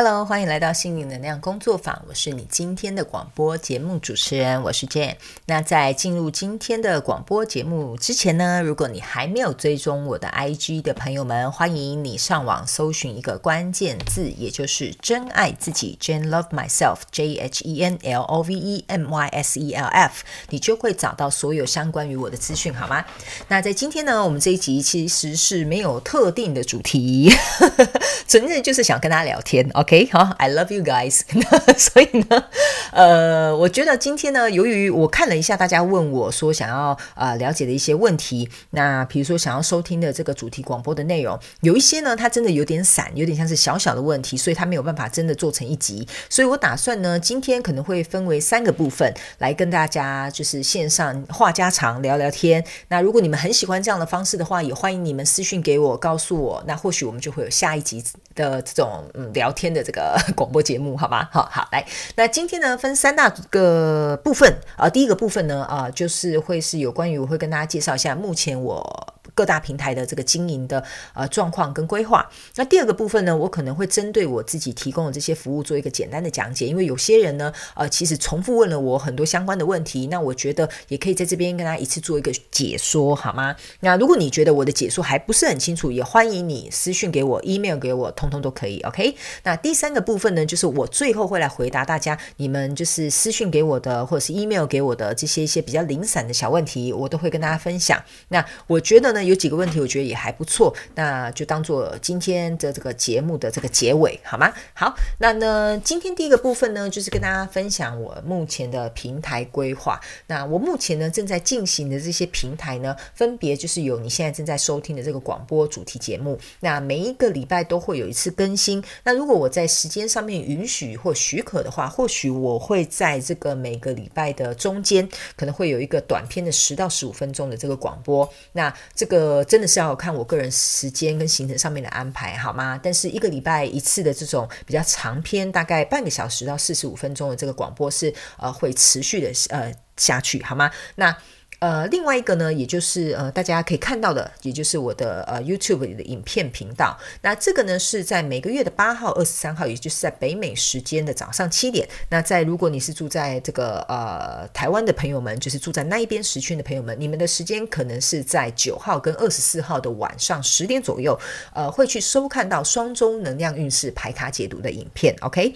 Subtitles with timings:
[0.00, 2.00] Hello，欢迎来到心灵能量工作坊。
[2.06, 5.16] 我是你今天的广播节目主持人，我是 Jane。
[5.46, 19.58] 那在进入今天的广播节目之前呢，如果你还没有追踪我的 IG 的朋友们，欢迎你上网搜寻一个关键字，也就是“真爱自己 ”，Jane Love Myself，J H E N L O V E M Y S
[19.58, 23.04] E L F，你就会找到所有相关于我的资讯，好吗？
[23.48, 27.32] 那在今天呢，我们这一集其实是没有特定的主题，
[28.28, 29.68] 纯粹就是想跟大家聊天。
[29.74, 31.22] OK，OK，好，I love you guys。
[31.78, 32.44] 所以呢，
[32.92, 46.06] 呃，我觉得今天呢，由于我看了一下大家问我说想要啊、呃、了解的一些问题，那比如说想要收听的这个主题广播的内容，有一些呢，它真的有点散，有点像是小小的问题，所以它没有办法真的做成一集。
[46.28, 52.62] 所以我打算呢，今天可能会分为三个部分来跟大家就是线上话家常聊聊天。
[52.88, 58.04] 那如果你们很喜欢这样的方式的话，也欢迎你们私讯给我，告诉我，那或许我们就会有下一集
[58.38, 61.28] 的这种嗯聊天的这个 广播节目，好吗？
[61.32, 61.84] 好好来，
[62.14, 69.14] 那今天呢，分三大个部分啊、第一个部分呢啊、就是会是有关于我会跟大家介绍一下目前我。
[69.34, 70.82] 各大平台的这个经营的
[71.14, 72.28] 呃状况跟规划。
[72.56, 83.54] 那第二个部分呢，我可能会针对我自己提供的这些服务做一个简单的讲解，因为有些人呢，呃，其实重复问了我很多相关的问题，那我觉得也可以在这边跟大家一次做一个解说，好吗？
[83.80, 88.80] 那如果你觉得我的解说还不是很清楚，也欢迎你私讯给我，email 给我，通通都可以。
[88.80, 89.14] OK。
[89.44, 98.02] 那第三个部分呢，就是我最后会来回答大家，你们就是私讯给我的或者是 email 给我的这些一些比较零散的小问题，我都会跟大家分享。
[98.28, 99.17] 那我觉得呢。
[99.18, 104.52] 那有几个问题，我觉得也还不错，那就当做今天的这个节目的这个结尾，好吗？
[104.74, 110.00] 好，那呢，今天第一个部分呢，就是跟大家分享我目前的平台规划。
[110.28, 116.38] 那我目前呢正在进行的这些平台呢，分别就是有你现在正在收听的这个广播主题节目。
[116.60, 118.80] 那每一个礼拜都会有一次更新。
[119.02, 128.32] 那如果我在时间上面允许或许可的话，或许我会在这个每个礼拜的中间，可能会有一个短篇的十到十五分钟的这个广播。
[128.52, 129.44] 那这个。
[129.44, 132.78] 真的是要看我个人时间跟行程上面的安排，好吗？
[132.80, 140.70] 但是一个礼拜一次的这种比较长篇，大概半个小时到四十五分钟的这个广播是呃会持续的呃下去，好吗？
[140.94, 141.16] 那。
[141.60, 146.96] 呃，另外一个呢，也就是呃，大家可以看到的，也就是我的呃 YouTube 的影片频道。
[147.22, 151.88] 那这个呢是在每个月的八号、二十三号，也就是在北美时间的早上七点。
[152.10, 161.18] 那在如果你是住在这个呃台湾的朋友们，就是住在那一边时区的朋友们，你们的时间可能是在九号跟二十四号的晚上十点左右，
[161.52, 165.12] 呃，会去收看到双周能量运势排卡解读的影片。
[165.22, 165.52] OK。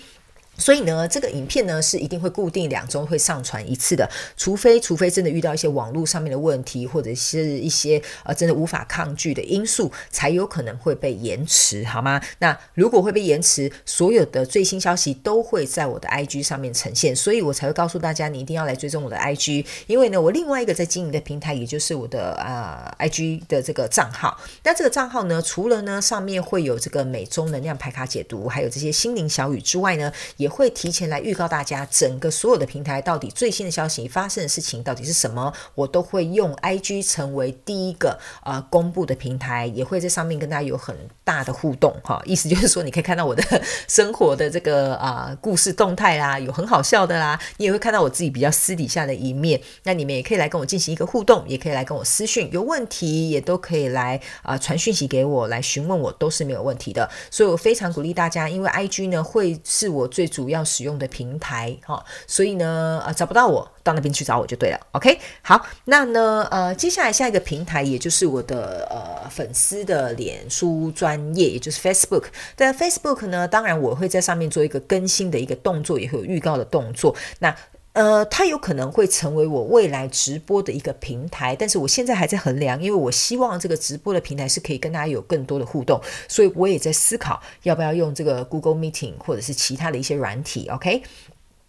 [0.63, 12.23] 所以呢，这个影片呢是一定会固定两周会上传一次的，除非除非真的遇到一些网络上面的问题，或者是一些呃真的无法抗拒的因素，才有可能会被延迟，好吗？
[12.39, 38.11] 那如果会被延迟，所有的最新消息都会在我的 IG 上面呈现，所以我才会告诉大家，你一定要来追踪我的 IG，因为呢，我另外一个在经营的平台，也就是我的啊、呃、IG 的这个账号，那这个账号呢，除了呢上面会有这个每周能量牌卡解读，还有这些心灵小语之外呢，也会提前来预告大家，整个所有的平台到底最新的消息发生的事情到底是什么，我都会用 IG 成为第一个
[38.43, 42.21] 啊、呃、公布的平台，也会在上面跟大家有很大的互动哈。
[42.27, 43.43] 意思就是说，你可以看到我的
[43.89, 49.61] 生活的这个啊、故事动态啦，有很好笑的啦，你也会看到我自己比较私底下的一面。
[49.85, 57.09] 那你们也可以来跟我进行一个互动，也可以来跟我私讯，有问题也都可以来啊、传讯息给我，来询问我都是没有问题的。
[57.31, 64.81] 所以我非常鼓励大家，因为 IG 呢会是我最主要使用的平台哈，所以呢，呃，找不到我，到那边去找我就对了。
[64.93, 72.25] OK，好，那呢，呃，接下来下一个平台，也就是我的呃粉丝的脸书专业，也就是 Facebook。
[72.57, 77.15] 在 Facebook 呢，当然我会在上面做一个更新的一个动作，也会有预告的动作。
[77.41, 77.55] 那
[77.93, 91.03] 呃，它有可能会成为我未来直播的一个平台，但是我现在还在衡量，因为我希望这个直播的平台是可以跟大家有更多的互动，所以我也在思考要不要用这个 Google Meeting 或者是其他的一些软体，OK。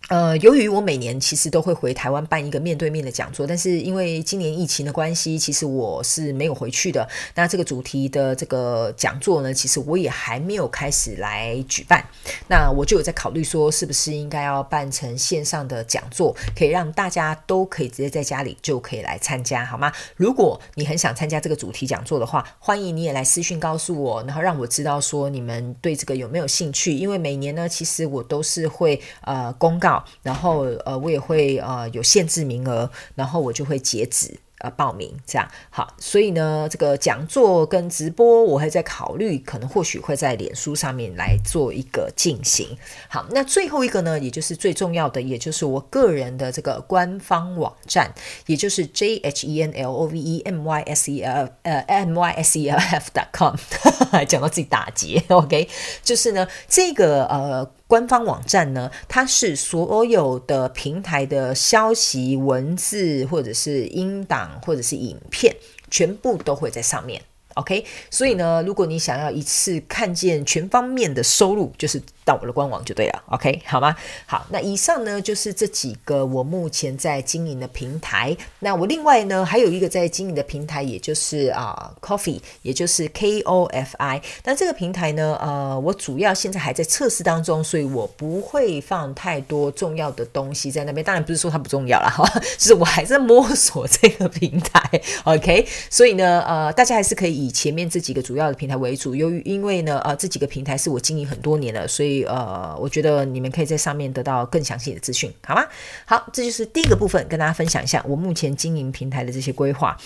[0.10, 7.08] 呃，由于我每年其实都会回台湾办一个面对面的讲座，但是因为今年疫情的关系，其实我是没有回去的。
[7.36, 12.06] 那这个主题的这个讲座呢，其实我也还没有开始来举办。
[12.50, 19.90] 那我就有在考虑说，是不是应该要办成线上的讲座，可以让大家都可以直接在家里就可以来参加，好吗？
[20.18, 26.94] 如果你很想参加这个主题讲座的话，欢迎你也来私讯告诉我，然后让我知道说你们对这个有没有兴趣。
[26.94, 29.93] 因为每年呢，其实我都是会呃公告。
[30.22, 34.40] 然后呃，我也会呃有限制名额，然后我就会截止。
[34.60, 35.94] 呃报名，这样好。
[36.00, 42.78] 所以呢，这个讲座跟直播，我还在考虑，可能或许会在脸书上面来做一个进行。
[43.10, 48.10] 好，那最后一个呢，也就是最重要的，也就是我个人的这个官方网站，
[48.46, 52.18] 也就是 j h e n l o v e m y s e l 呃 m
[52.18, 53.54] y s e l f dot com，
[54.26, 55.68] 讲到自己打结， OK，
[56.04, 57.70] 就是呢这个呃。
[57.88, 65.56] 官方网站呢，它是所有的平台的消息、文字，或者是音档，或者是影片，
[65.90, 67.22] 全部都会在上面。
[67.56, 72.02] OK，所以呢，如果你想要一次看见全方面的收入，就是。
[72.26, 73.96] 到我的官网就对了，OK，好吗？
[74.26, 78.36] 好，那以上呢就是这几个我目前在经营的平台。
[78.60, 84.22] 那我另外呢还有一个在经营的平台，也就是啊、uh, Ko-fi，也就是 K O F I。
[84.46, 91.04] 那这个平台呢，呃，我主要现在还在测试当中，所以我不会放太多重要的东西在那边。
[91.04, 92.24] 当然不是说它不重要啦，哈，
[92.58, 94.82] 就是我还在摸索这个平台，
[95.26, 95.68] OK。
[95.90, 99.14] 所以呢，呃，大家还是可以以前面这几个主要的平台为主。
[99.14, 102.13] 由于因为呢，呃，这几个平台是我经营很多年了，所以。
[102.22, 105.66] 呃，我觉得你们可以在上面得到更详细的资讯，好吗？
[106.06, 109.98] 好，这就是第一个部分，跟大家分享一下我目前经营平台的这些规划，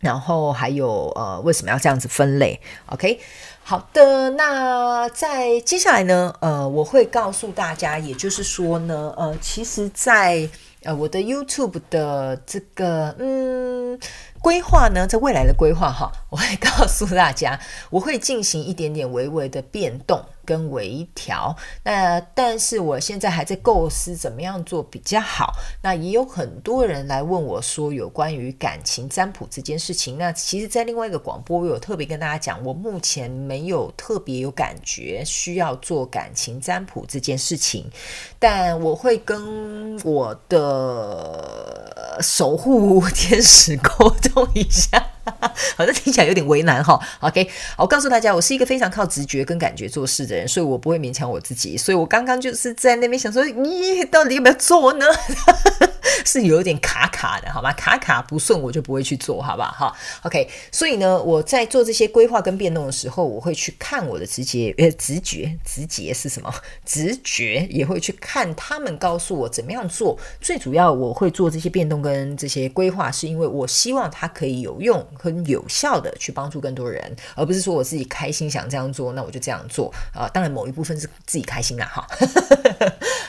[0.00, 3.18] 然后还有呃，为什么要这样子分类？OK，
[3.62, 10.48] 好的，那在接下来呢，呃，我会告诉大家，也就是说呢，呃，其实在
[10.82, 13.98] 呃我的 YouTube 的这个嗯。
[14.42, 17.60] 规划呢，在未来的规划哈，我会告诉大家，
[17.90, 21.56] 我会进行一点点微微的变动跟微调。
[21.84, 25.54] 那但是我现在还在构思怎么样做比较好。
[25.80, 30.18] 那也有很多人来问我说，有关于感情占卜这件事情。
[30.18, 37.88] 那其实，在另外一个广播，我有特别跟大家讲，我目前没有特别有感觉需要做感情占卜这件事情，
[38.40, 44.40] 但我会跟我的守护天使 沟通。
[44.52, 45.06] 一下，
[45.76, 46.98] 好像听起来有点为难哈。
[47.20, 51.76] OK，我告诉大家，我是一个非常靠直觉跟感觉做事的人，所以我不会勉强我自己。
[51.76, 55.06] 所以我刚刚就是在那边想说，咦到底要不要做呢？
[56.24, 57.72] 是有点卡卡的，好吗？
[57.72, 59.74] 卡卡不顺，我就不会去做，好吧？
[59.76, 60.48] 哈，OK。
[60.72, 66.52] 所以呢，我在做这些规划跟变动的时候，我会去看我的直觉，呃，直觉，直觉是什么？
[66.84, 70.18] 直觉也会去看他们告诉我怎么样做。
[70.40, 80.30] 最主要，我会做这些变动跟这些规划，是因为我希望它可以有用很有效的去帮助更多人，而不是说我自己开心想这样做，那我就这样做啊、呃。
[80.30, 82.06] 当然，某一部分是自己开心啦，哈。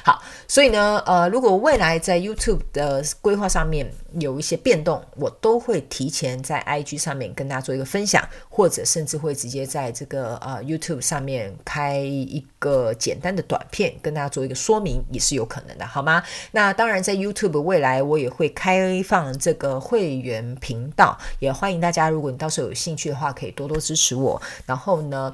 [0.04, 16.24] 好，所以呢，呃，如果 未来在 YouTube 的规划上面有一些变动，我都会提前在 IG 上面跟大家做一个分享，或者甚至会直接在这个呃 YouTube 上面开一个简单的短片，跟大家做一个说明，也是有可能的，好吗？
[16.52, 24.42] 那当然，在 YouTube 未来我也会开放这个会员频道，也欢迎大家，如果你到时候有兴趣的话，可以多多支持我。
[24.66, 25.34] 然后呢，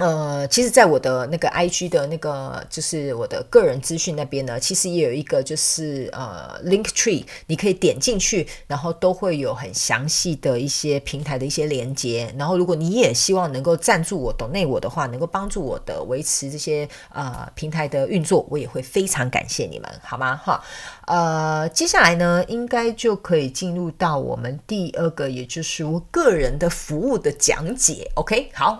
[0.00, 12.34] 呃，其实，在我的那个 IG 的那个，就是我的个人资讯那边呢，其实也有一个，就是呃，Linktree，你可以点进去，然后都会有很详细的一些平台的一些连接。
[12.38, 20.34] 然后，如果你也希望能够赞助我、懂内我的话，能够帮助我的维持这些呃平台的运作，我也会非常感谢你们，好吗？
[20.34, 20.64] 哈。
[21.06, 28.10] 呃，接下来呢，应该就可以进入到我们第二个，也就是我个人的服务的讲解。
[28.14, 28.78] OK，好，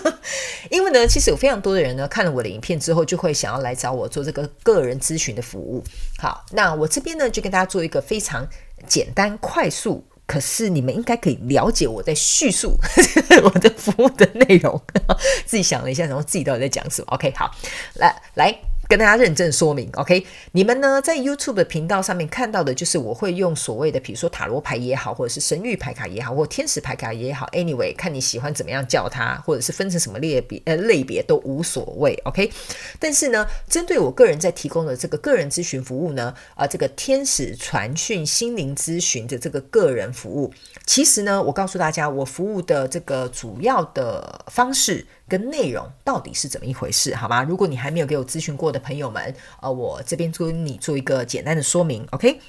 [0.70, 5.82] 因为呢，其实有非常多的人呢，看了我的影片之后，就会想要来找我做这个个人咨询的服务。
[6.18, 8.46] 好，那我这边呢，就跟大家做一个非常
[8.86, 12.76] 简单、快速，可是你们应该可以了解我在叙述
[13.42, 14.80] 我的服务的内容。
[15.46, 17.50] 自己想了一下，然后自己到底在讲什么？OK，好，
[17.94, 18.58] 来来。
[18.90, 20.26] 跟大家认真说明，OK？
[20.50, 32.50] 你们呢，在 YouTube 的频道上面看到的，就是我会用所谓的，比如说塔罗牌也好，或者是神谕牌卡也好，或天使牌卡也好，Anyway，看你喜欢怎么样叫它，或者是分成什么类别呃类别都无所谓，OK？
[32.98, 40.52] 但是呢，针对我个人在提供的这个个人咨询服务呢，啊、这个天使传讯心灵咨询的这个个人服务，
[40.84, 45.06] 其实呢，我告诉大家，我服务的这个主要的方式。
[45.30, 47.14] 跟内容到底是怎么一回事？
[47.14, 47.44] 好吗？
[47.44, 52.40] 如果你还没有给我咨询过的朋友们，呃，我这边跟你做一个简单的说明，OK？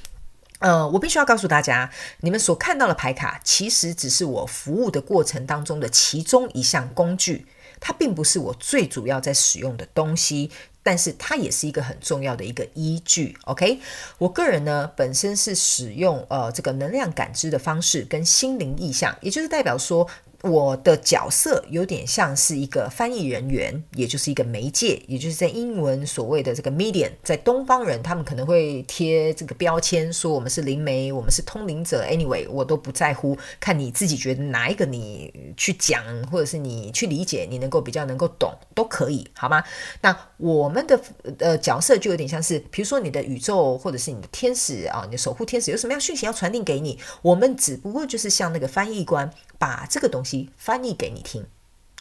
[0.60, 7.46] 呃，我必须要告诉大家，你们所看到的牌卡，其实只是我服务的过程当中的其中一项工具，
[7.80, 10.50] 它并不是我最主要在使用的东西。
[10.84, 13.80] 但是它也是一个很重要的一个依据，OK？
[14.18, 20.08] 我个人呢，本身是使用呃这个能量感知的方式跟心灵意象，也就是代表说，
[20.44, 32.04] 我的角色有点像是一个翻译人员，也就是一个媒介，也就是在英文所谓的这个 medium，在东方人他们可能会贴这个标签，说我们是灵媒，我们是通灵者。
[32.04, 39.64] Anyway，我都不在乎，看你自己觉得哪一个你去讲，或者是你去理解，你能够比较能够懂，都可以，好吗？
[40.02, 41.00] 那我们的
[41.38, 49.32] 呃角色就有点像是，比如说你的宇宙或者是你的天使啊，你的守护天使有什么样讯息要传递给你，我们只不过就是像那个翻译官。
[49.62, 51.46] 把这个东西翻译给你听。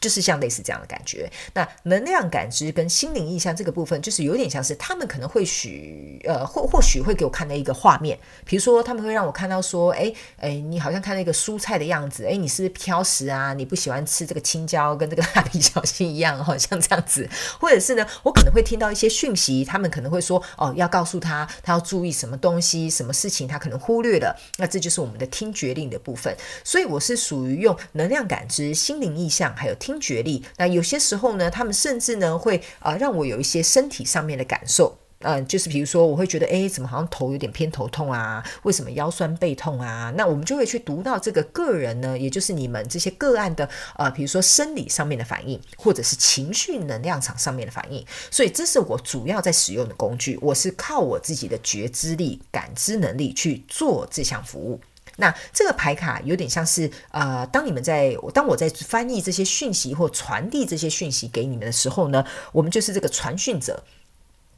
[0.00, 13.52] 就是像类似这样的感觉，那能量感知跟心灵意象这个部分，就是有点像是他们可能会许呃或或许会给我看到一个画面，比如说他们会让我看到说，哎哎，你好像看到一个蔬菜的样子，哎，你是不是挑食啊？
[13.52, 17.28] 你不喜欢吃这个青椒跟这个蜡笔小新一样，好像这样子，
[17.60, 29.89] 或者是呢，我可能会听到一些讯息，他们可能会说，哦，要告诉他他要注意什么东西，什么事情他可能忽略了，那这就是我们的听觉令的部分，所以我是属于用能量感知、心灵意象还有听。
[29.90, 38.44] 听觉力，那有些时候呢，他们甚至呢会啊、呃、让我有一些身体上面的感受，嗯、就是比如说我会觉得，哎，怎么好像头有点偏头痛啊？
[38.62, 40.12] 为什么腰酸背痛啊？
[40.16, 48.06] 那我们就会去读到这个个人呢，也就是你们这些个案的呃，比如说生理上面的反应，或者是情绪能量场上面的反应。
[48.30, 54.80] 所以这是我主要在使用的工具，我是靠我自己的觉知力、感知能力去做这项服务。
[55.20, 63.84] 那这个牌卡有点像是，呃，当你们在当我在翻译这些讯息或传递这些讯息给你们的时候呢，我们就是这个传讯者。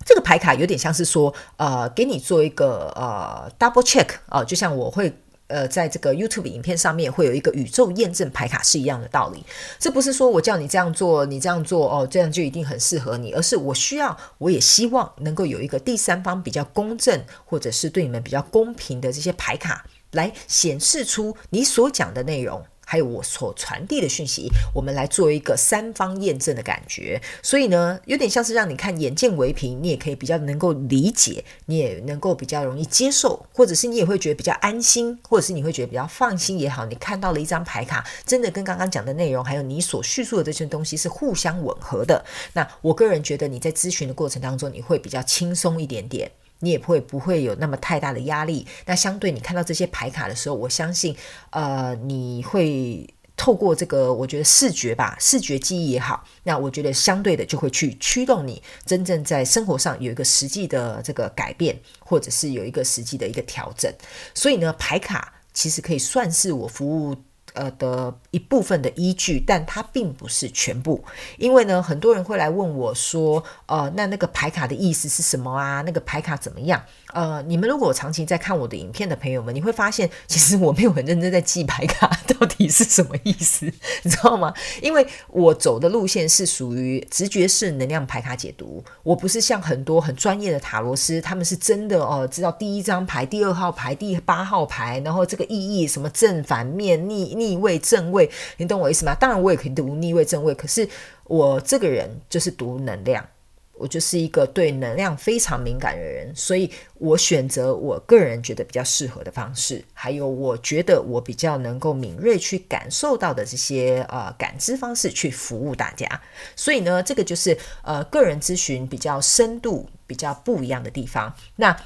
[0.05, 5.17] 这个牌卡有点像是说，呃，给你做一个呃 double check 啊，就像我会
[5.47, 9.45] 呃在这个 YouTube 影片上面会有一个宇宙验证牌卡是一样的道理。
[9.79, 19.87] 这不是说我叫你这样做，你这样做哦，这样就一定很适合你，而是我需要，我也希望能够有一个第三方比较公正，或者是对你们比较公平的这些牌卡。
[20.13, 27.21] 来显示出你所讲的内容，还有我所传递的讯息，我们来做一个三方验证的感觉。
[27.43, 36.85] 所以呢，有点像是让你看眼见为凭，你也可以比较能够理解，你也能够比较容易接受，或者是你也会觉得比较安心，或者是你会觉得比较放心也好。
[36.85, 42.23] 你看到了一张牌卡，真的跟刚刚讲的内容，还有你所叙述的这些东西是互相吻合的。
[42.53, 46.31] 那我个人觉得你在咨询的过程当中，你会比较轻松一点点。
[46.63, 48.67] 你也不会不会有那么太大的压力。
[48.87, 51.15] 那相对你看到这些牌卡的时候，我相信，
[51.51, 63.93] 呃，你会透过这个，我觉得视觉吧，视觉记忆也好，那我觉得相对的就会去驱动你真正在生活上有一个实际的这个改变，或者是有一个实际的一个调整。
[64.33, 67.17] 所以呢，牌卡其实可以算是我服务。
[67.55, 71.03] 呃的一部分的依据，但它并不是全部，
[71.39, 75.83] 因为呢，很多人会来问我说，呃，那那个牌卡的意思是什么啊？
[75.83, 76.83] 那个牌卡怎么样？
[77.13, 83.67] 呃，你们如果长期在看我的影片的朋友们，你会发现，其实我没有很认真在记牌卡 到底是什么意思，
[84.03, 84.55] 你知道吗？
[84.81, 97.42] 因为我走的路线是属于直觉式能量牌卡解读，我不是像很多很专业的塔罗师，他们是真的哦，知道第一张牌、第二号牌、第八号牌，然后这个意义什么正反面逆。
[97.43, 99.15] 逆位正位，你懂我意思吗？
[99.17, 100.89] 当然，我也可以读逆位正位，可是
[101.25, 103.27] 我这个人就是读能量，
[103.73, 116.07] 我就是一个对能量非常敏感的人，所以我选择我个人觉得比较适合的方式，还有我觉得我比较能够敏锐去感受到的这些呃感知方式去服务大家。
[116.55, 121.35] 所以呢，这个就是呃个人咨询比较深度、比较不一样的地方。
[121.57, 121.77] 那。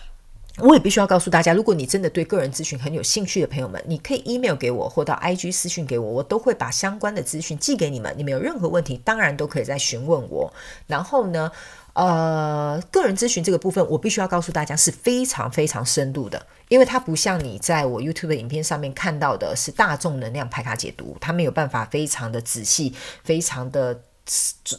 [0.59, 8.15] 我也必须要告诉大家，如果你真的对个人咨询很有兴趣的朋友们，你可以 email 给我，或到 IG 私讯给我，我都会把相关的资讯寄给你们。
[8.17, 10.51] 你们有任何问题，当然都可以再询问我。
[10.87, 11.53] 然后呢，
[11.93, 24.01] 呃，个人咨询这个部分，我必须要告诉大家是非常非常深度的，因为它不像你在我 YouTube 的影片上面看到的是大众能量排卡解读，它没有办法非常的仔细，非常的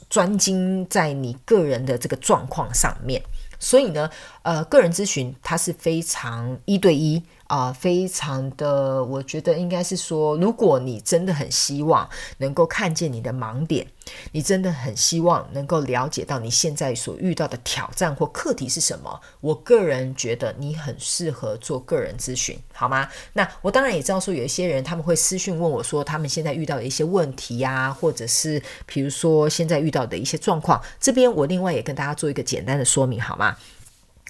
[0.10, 3.22] 专精在你个人的这个状况上面。
[3.60, 4.10] 所以呢，
[4.44, 7.24] 呃，个人咨询它是非常一对一。
[7.48, 13.88] 啊、非常的，我觉得应该是说，如果你真的很希望能够看见你的盲点，
[14.34, 23.08] 你真的很希望能够了解到你现在所遇到的挑战或课题是什么，我个人觉得你很适合做个人咨询，好吗？
[23.34, 33.56] 那我当然也知道说，有一些人他们会私讯问我说，他们现在遇到的一些问题呀、啊，或者是比如说现在遇到的一些状况，这边我另外也跟大家做一个简单的说明，好吗？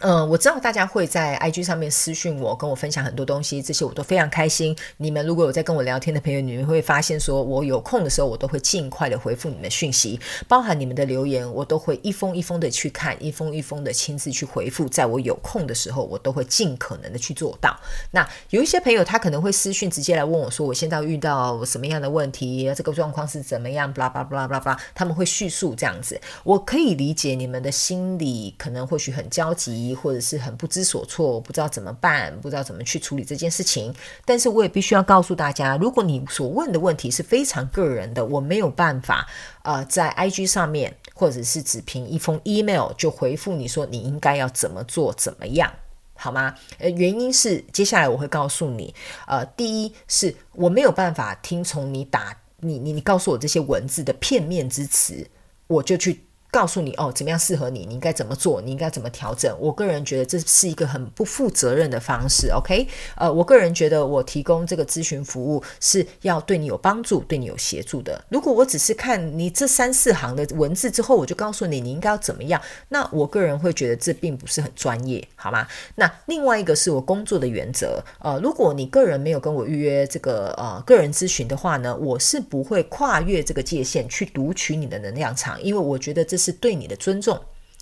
[0.01, 4.75] 嗯，我知道大家会在 IG 上面私讯我，跟我分享很多东西，这些我都非常开心。
[4.97, 14.87] 你们如果有在跟我聊天的朋友，你们会发现，说我有空的时候，我都会尽快的回复你们讯息，包含你们的留言，我都会一封一封的去看，一封一封的亲自去回复。
[14.87, 17.75] 在我有空的时候，我都会尽可能的去做到。
[18.11, 29.86] 那有一些朋友，他可能会私讯直接来问我说，我现在遇到什么样的问题，这个状况是怎么样，巴拉巴拉巴拉巴拉，他们会叙述这样子，我可以理解你们的心里可能或许很焦急。
[29.93, 33.93] 或者是很不知所措，不知道怎么办，不知道怎么去处理这件事情。
[34.25, 39.27] 但是我也必须要告诉大家，如果你所问的问题是非常个人的，我没有办法，
[39.63, 45.71] 呃，在 IG 上面或者是只凭一封 email 就回复你说你应该要怎么做，怎么样，
[46.13, 46.55] 好吗？
[46.77, 48.93] 呃，原因是接下来我会告诉你，
[49.25, 55.27] 呃，第一是我没有办法听从你打你你你告诉我这些文字的片面之词，
[55.67, 56.26] 我就去。
[56.49, 57.85] 告诉你哦，怎么样适合你？
[57.85, 58.61] 你应该怎么做？
[58.61, 59.55] 你应该怎么调整？
[59.59, 62.49] 我个人觉得这是一个很不负责任的方式。
[62.51, 68.23] OK，呃，我个人觉得我提供这个咨询服务是要对你有帮助、对你有协助的。
[68.29, 75.67] 如果我只是看你这三四行的文字之后，我就告诉你你应该要怎么样，那我个人会觉得这并不是很专业，好吗？
[75.95, 78.01] 那另外一个是我工作的原则。
[78.19, 86.51] 呃，如果你个人没有跟我预约这个呃个人咨询的话呢，我是不会跨越这个界限去读取你的能量场，因为我觉得这是。
[86.51, 87.39] 对你的尊重。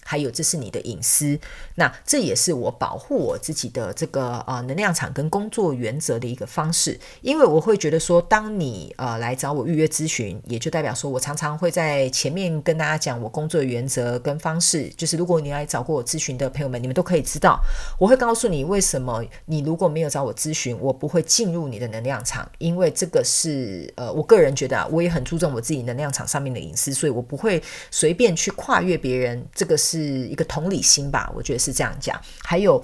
[0.08, 1.38] 还有，这是你的隐私，
[1.74, 7.00] 那这也是我保护我自己的这个呃能量场跟工作原则的一个方式。
[7.22, 14.88] 因为我会觉得说，当你呃来找我预约咨询，也就代表说我常常会在前面跟大家讲我工作原则跟方式。
[14.96, 17.60] 就是如果你来找过我咨询的朋友们，你们都可以知道，
[18.00, 27.60] 我会告诉你为什么你如果没有找我咨询，我不会进入你的能量场，因为这个是呃我个人觉得啊，我也很注重我自己能量场上面的隐私，所以我不会
[27.90, 29.44] 随便去跨越别人。
[29.56, 29.95] 这个是。
[29.96, 32.20] 是一个同理心吧，我觉得是这样讲。
[32.44, 32.84] 还有，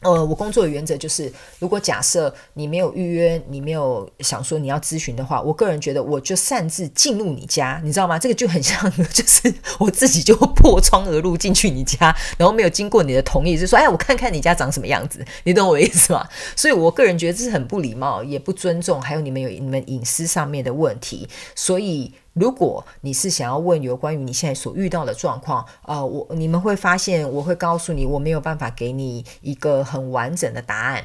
[0.00, 8.18] 呃，我工作的原则就是，如果假设你没有预约，你没有想说你要咨询的话，我个人觉得我就擅自进入你家，你知道吗？
[8.18, 16.26] 这个就很像，就是我自己就破窗而入进去你家， 然后没有经过你的同意，就说，哎，我看看你家长什么样子，你懂我意思吗？
[16.56, 22.12] 所以我个人觉得这是很不礼貌，也不尊重，还有你们有你们隐私上面的问题，所以。
[22.32, 31.04] 如果你是想要问有关于你现在所遇到的状况，呃，我你们会发现，我会告诉你，我没有办法给你一个很完整的答案。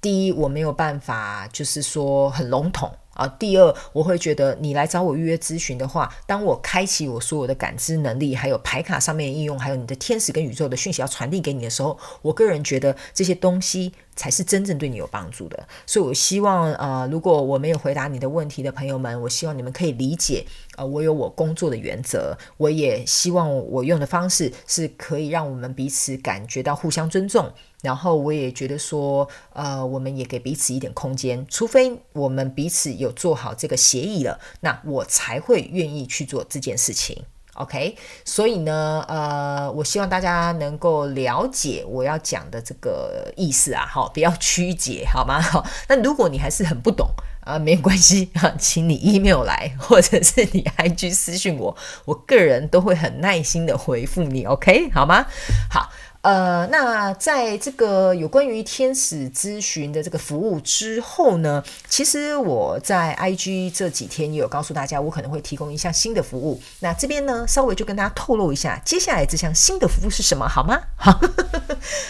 [0.00, 2.90] 第一，我没有办法，就是说很笼统。
[3.14, 15.68] 啊，第二，我会觉得你来找我预约咨询的话，当我开启我所有的感知能力，还有牌卡上面的应用，还有你的天使跟宇宙的讯息要传递给你的时候，我个人觉得这些东西才是真正对你有帮助的。
[15.86, 20.46] 所以，我希望，呃，如果我没有回答你的问题的朋友们，我希望你们可以理解，
[20.76, 27.52] 呃，我有我工作的原则，我也希望我用的方式是可以让我们彼此感觉到互相尊重。
[27.82, 37.24] 然后我也觉得说，呃，我们也给彼此一点空间，除非我们彼此有做好这个协议了，那我才会愿意去做这件事情。
[37.54, 45.38] OK，所以呢，呃，我希望大家能够了解我要讲的这个意思啊，好，不要曲解，好吗？
[45.38, 47.10] 好， 那如果你还是很不懂
[47.44, 55.26] 啊，没有关系啊，请你 email 来，或者是你 IG 私信我，我个人都会很耐心的回复你，OK，好吗？
[55.68, 55.90] 好。
[56.22, 66.62] 呃，那在这个有关于天使咨询的这个服务之后呢，其实我在 IG 这几天也有告诉大家，我可能会提供一项新的服务。
[66.78, 70.80] 那这边呢，稍微就跟大家透露一下，接下来这项新的服务是什么，好吗？
[70.94, 71.20] 好，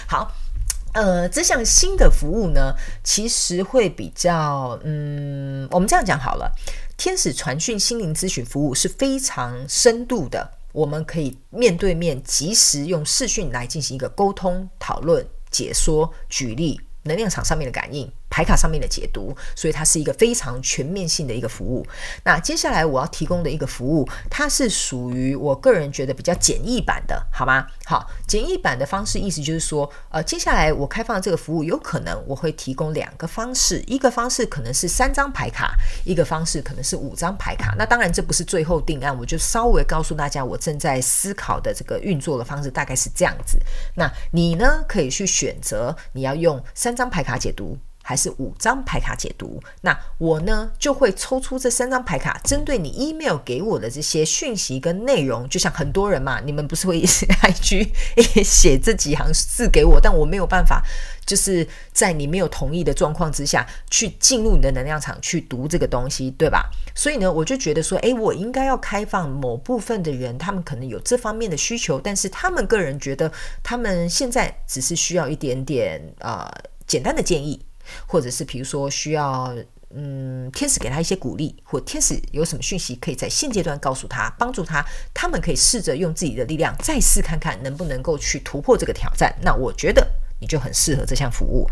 [0.06, 0.32] 好，
[0.92, 6.52] 呃，这项新的服务呢，其实会比较，嗯，我们这样讲好了，
[6.98, 10.50] 天使传讯心灵咨询服务是非常深度的。
[10.72, 18.10] 我们可以面对面、及时用视讯来进行一个沟通、讨论、解说、举例，能量场上面的感应。
[18.32, 21.86] 牌卡上面的解读，所以它是一个非常全面性的一个服务。
[22.24, 27.66] 那接下来我要提供的一个服务，它是属于我个人觉得比较简易版的，好吗？
[27.84, 35.74] 好，简易版的方式意思就是说，呃，接下来我开放这个服务，有可能我会提供两个方式，一个方式可能是三张牌卡，
[36.06, 37.74] 一个方式可能是五张牌卡。
[37.76, 43.58] 那当然这不是最后定案，我就稍微告诉大家我正在思考的这个运作的方式大概是这样子。
[43.94, 47.76] 那你呢，可以去选择你要用三张牌卡解读。
[48.02, 57.88] 还是五张牌卡解读，那我呢就会抽出这三张牌卡，针对你 email 给我的这些讯息跟内容，就像很多人嘛，你们不是会 IG
[58.44, 60.82] 写这几行字给我，但我没有办法
[61.24, 66.68] 就是在你没有同意的状况之下去进入你的能量场去读这个东西，对吧？
[66.94, 77.64] 所以呢，我就觉得说，诶，我应该要开放某部分的人，他们可能有这方面的需求，但是他们个人觉得他们现在只是需要一点点啊、呃、简单的建议，
[78.06, 79.54] 或者是比如说需要。
[79.94, 89.36] 嗯，天使给他一些鼓励，或天使有什么讯息可以在现阶段告诉他，帮助他，他们可以试着用自己的力量再试看看，能不能够去突破这个挑战。
[89.42, 90.10] 那我觉得。
[90.42, 91.64] 你就很适合这项服务，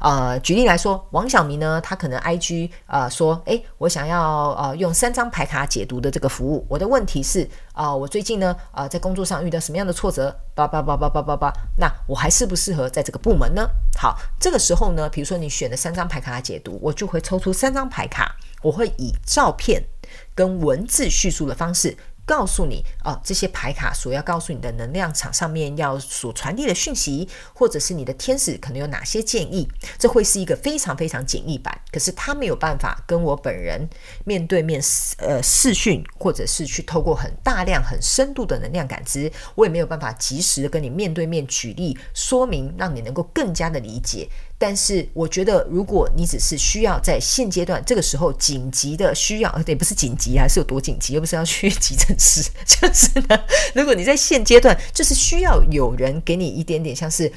[0.00, 13.68] 呃，举例来说，王小明呢，他可能 IG 呃说，诶，我想要呃用三张牌卡解读的这个服务，我的问题是啊、呃，我最近呢啊、呃、在工作上遇到什么样的挫折，叭叭叭叭叭叭叭，那我还适不适合在这个部门呢？
[13.98, 19.82] 好，这个时候呢，比如说你选了三张牌卡解读，我就会抽出三张牌卡，我会以照片
[20.32, 21.96] 跟文字叙述的方式。
[22.24, 31.76] 告诉你啊，这些牌卡所要告诉你的能量场上面要所传递的讯息，或者是你的天使可能有哪些建议，这会是一个非常非常简易版。
[31.90, 33.88] 可是他没有办法跟我本人
[34.24, 34.80] 面对面
[35.18, 44.28] 呃视讯，或者是去透过很大量很深度的能量感知，我也没有办法及时的跟你面对面举例说明，让你能够更加的理解。
[44.62, 53.44] 但是我觉得，如果你只是需要在现阶段这个时候紧急的需要，呃，对，不是紧急啊，是有多紧急，又不是要去急诊室， 就是呢，
[53.74, 57.32] 如果你在现阶段就是需要有人给你一点点像是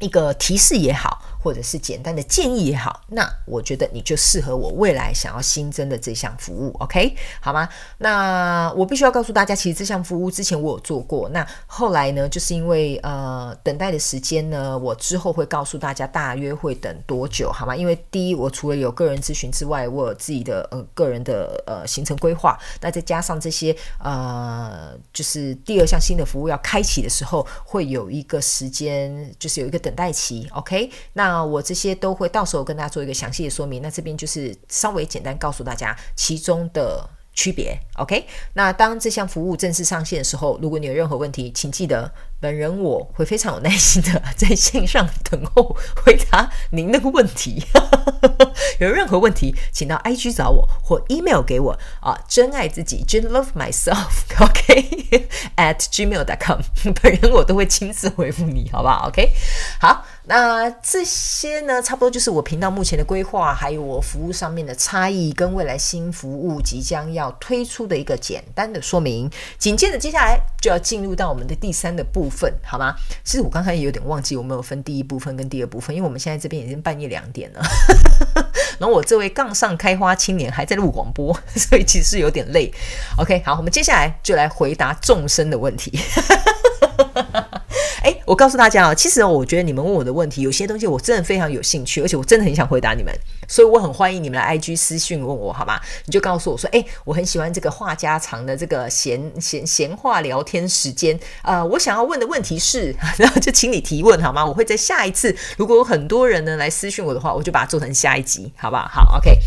[0.00, 1.31] 一个提示也好。
[1.42, 7.68] 或者是简单的建议也好，那我觉得你就适合我未来想要新增的这项服务，OK，好吗？
[7.98, 17.74] 那我必须要告诉大家，其实这项服务之前我有做过，那后来呢，就是因为呃等待的时间呢，我之后会告诉大家大约会等多久，好吗？
[17.74, 31.31] 因为第一，我除了有个人咨询之外，我有自己的呃个人的呃行程规划，那再加上这些呃，就是第二项新的服务要开启的时候，会有一个时间，就是有一个等待期，OK，那。
[31.32, 33.80] 那我这些都会到时候跟大家做一个详细的说明。
[33.80, 37.74] 那这边就是稍微简单告诉大家其中的区别。
[37.96, 47.64] OK，那当这项服务正式上线的时候，如果你有任何问题，请记得本人我会非常有耐心的在线上等候回答您那个问题。
[48.78, 56.60] 有任何问题，请到 IG 找我或 email 给我啊，真爱自己，Jane love myself，OK，at gmail.com，
[57.00, 59.30] 本人我都会亲自回复你，好不好？OK，
[59.80, 60.04] 好。
[60.24, 69.28] 那这些呢，差不多就是我频道目前的规划，还有我服务上面的差异，跟未来新服务即将要推出的一个简单的说明。
[69.58, 72.94] 紧接着接下来就要进入到我们的第三个部分，好吗？
[73.24, 77.60] 其实我刚才也有点忘记我们有分第一部分跟第二部分，因为我们现在这边已经半夜两点了，
[78.78, 82.72] 然后我这位杠上开花青年还在录广播， 所以其实有点累。
[83.18, 85.98] OK，好，我们接下来就来回答众生的问题。
[88.02, 93.12] 诶，我告诉大家啊，其实我觉得你们问我的问题，有些东西我真的非常有兴趣，而且我真的很想回答你们，
[93.48, 95.80] 所以我很欢迎你们来 IG 私讯问我，好吗？
[96.06, 104.44] 你就告诉我说，诶，我很喜欢这个话家常的这个闲闲闲话聊天时间啊，我想要问的问题是， 然后就请你提问好吗？
[104.44, 108.88] 我会在下一次，如果有很多人呢来私讯我的话，我就把它做成下一集，好不好？
[108.88, 109.38] 好，OK。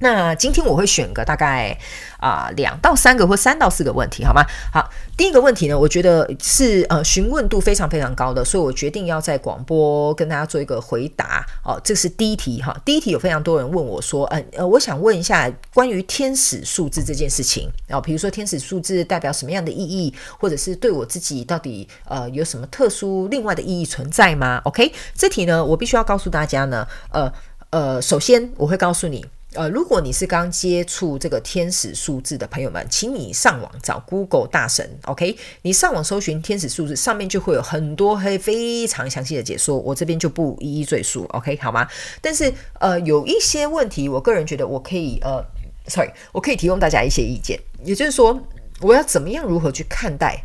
[0.00, 1.78] 那今天我会选个大概
[2.18, 4.42] 啊两到三个或三到四个问题，好吗？
[4.72, 11.46] 好，第一个问题呢，我觉得是呃询问度非常非常高的，所以我决定要在广播跟大家做一个回答。
[11.64, 12.76] 哦，这是第一题哈。
[12.84, 27.32] 第一题有非常多人问我说，嗯呃，我想问一下关于天使数字这件事情啊，比如说天使数字代表什么样的意义，或者是对我自己到底呃有什么特殊另外的意义存在吗？OK，这题呢，我必须要告诉大家呢，呃
[27.70, 29.24] 呃，首先我会告诉你。
[29.56, 35.36] 呃，如果你是刚接触这个天使数字的朋友们，请你上网找 Google 大神，OK？
[35.62, 41.56] 你上网搜寻天使数字，上面就会有很多黑非常详细的解说，我这边就不一一赘述，OK？
[41.56, 41.88] 好吗？
[42.20, 45.42] 但是呃，有一些问题，我个人觉得我可以呃
[45.88, 48.38] ，sorry，我可以提供大家一些意见，也就是说，
[48.80, 50.44] 我要怎么样如何去看待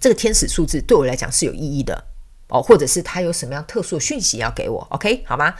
[0.00, 2.04] 这个天使数字，对我来讲是有意义的
[2.48, 5.24] 哦，或者是它有什么样特殊讯息要给我，OK？
[5.26, 5.54] 好吗？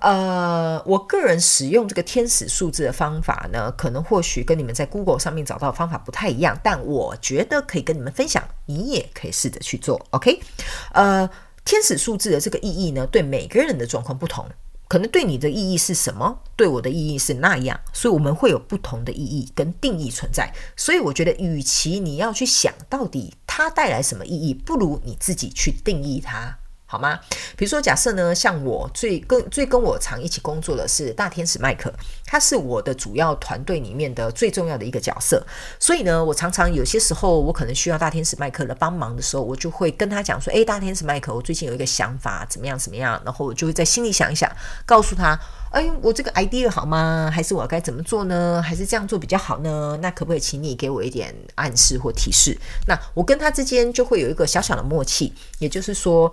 [0.00, 10.40] 呃，我个人使用这个天使数字的方法呢，可能或许跟你们在 Google 上面找到的方法不太一样，但我觉得可以跟你们分享，你也可以试着去做，OK？
[10.92, 11.28] 呃，
[11.64, 14.46] 天使数字的这个意义呢，对每个人的状况不同，
[14.88, 20.52] 可能对你的意义是什么，对我的意义是那样，所以我们会有不同的意义跟定义存在。
[20.76, 26.58] 所以我觉得，与其你要去想到底它带来什么意义，不如你自己去定义它。
[26.88, 27.18] 好吗？
[27.56, 31.92] 比如说，假设呢，像我最跟最跟我常一起工作的是大天使麦克，
[32.24, 35.44] 他是我的主要团队里面的最重要的一个角色。
[35.80, 44.48] 所以呢，我常常有些时候我可能需要大天使麦克的帮忙的时候，我就会跟他讲说：“诶，大天使麦克，我最近有一个想法，怎么样怎么样？”然后我就会在心里想一想，
[44.86, 45.36] 告诉他
[45.74, 47.28] ：“诶，我这个 idea 好吗？
[47.34, 48.62] 还是我该怎么做呢？
[48.64, 49.98] 还是这样做比较好呢？
[50.00, 56.32] 那可不可以请你给我一点暗示或提示？”那我跟他之间就会有一个小小的默契，也就是说。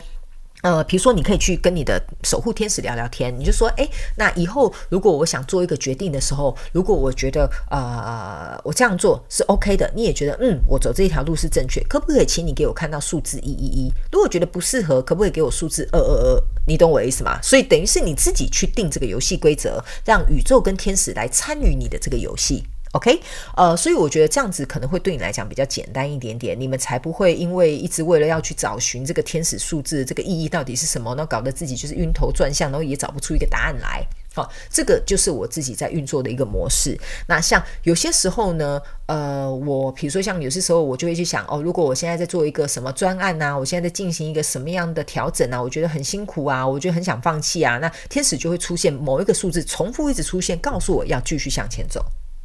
[0.63, 13.93] 呃，比如说，你可以去跟你的守护天使聊聊天，你就说，诶，那以后如果我想做一个决定的时候，如果我觉得呃，我这样做是 OK 的，你也觉得嗯，我走这一条路是正确，可不可以请你给我看到数字一一一？
[14.10, 16.43] 如果觉得不适合，可不可以给我数字二二二？
[16.65, 17.38] 你懂我的意思吗？
[17.43, 22.63] 所以等于是你自己去定这个游戏规则，让宇宙跟天使来参与你的这个游戏。
[22.93, 23.19] OK，
[23.58, 34.06] 呃，所以我觉得这样子可能会对你来讲比较简单一点点，你们才不会因为一直为了要去找寻这个天使数字这个意义到底是什么，那搞得自己就是晕头转向，然后也找不出一个答案来。
[34.36, 36.95] 好，这个就是我自己在运作的一个模式。
[37.27, 52.03] 那像有些时候呢，呃，我比如说像有些时候我就会去想，哦，如果我现在在做一个什么专案啊，我现在在进行一个什么样的调整啊，我觉得很辛苦啊，我觉得很想放弃啊，那天使就会出现某一个数字重复一直出现，告诉我要继续向前走。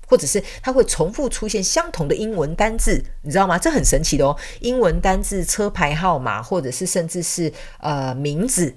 [0.09, 3.59] 或者是它会重复出现相同的英文单字，你知道吗？
[3.59, 8.75] 这很神奇的哦，英文单字、车牌号码，或者是甚至是呃名字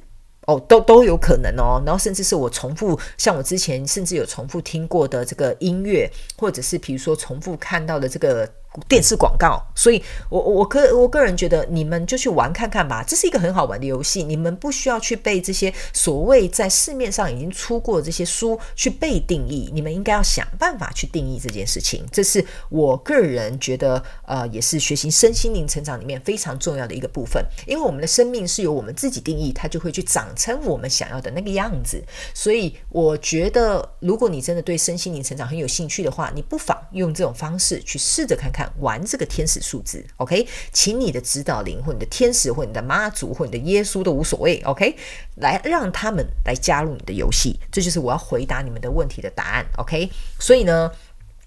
[0.47, 1.81] 哦，都都有可能哦。
[1.85, 8.47] 然后甚至是我重复，像我之前甚至有重复听过的这个音乐，或者是比如说重复看到的这个。
[8.87, 14.23] 电视广告，所以我我个我个人觉得，你们就去玩看看吧，这是一个很好玩的游戏。
[14.23, 22.05] 你们不需要去背这些所谓在市面上已经出过这些书去被定义，你们应该要想办法去定义这件事情。
[22.11, 27.45] 这是我个人觉得，呃，也是学习身心灵成长里面非常重要的一个部分。
[27.67, 32.01] 因为我们的生命是由我们自己定义，它就会去长成我们想要的那个样子。
[32.33, 40.47] 所以我觉得，如果你真的对身心灵成长很有兴趣的话，你不妨用这种方式去试着看看玩这个天使数字，OK？
[40.73, 44.95] 请你的指导灵或你的天使或你的妈祖或你的耶稣都无所谓，OK？
[45.35, 50.09] 来让他们来加入你的游戏，这就是我要回答你们的问题的答案，OK？
[50.39, 50.91] 所以呢。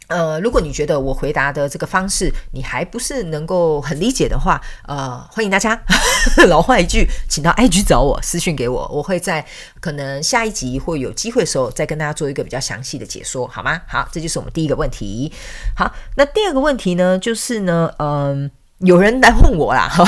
[0.09, 5.81] 呃，如果你觉得我回答的这个方式你还不是能够很理解的话，呃，欢迎大家
[6.49, 9.45] 老话一句，请到 IG 找我私讯给我，我会在
[9.81, 13.81] 可能下一集或有机会的时候再跟大家做一个比较详细的解说，好吗？
[13.88, 15.33] 好，这就是我们第一个问题。
[15.77, 20.05] 好，那第二个问题呢，就是呢，嗯、有人来问我啦，哈，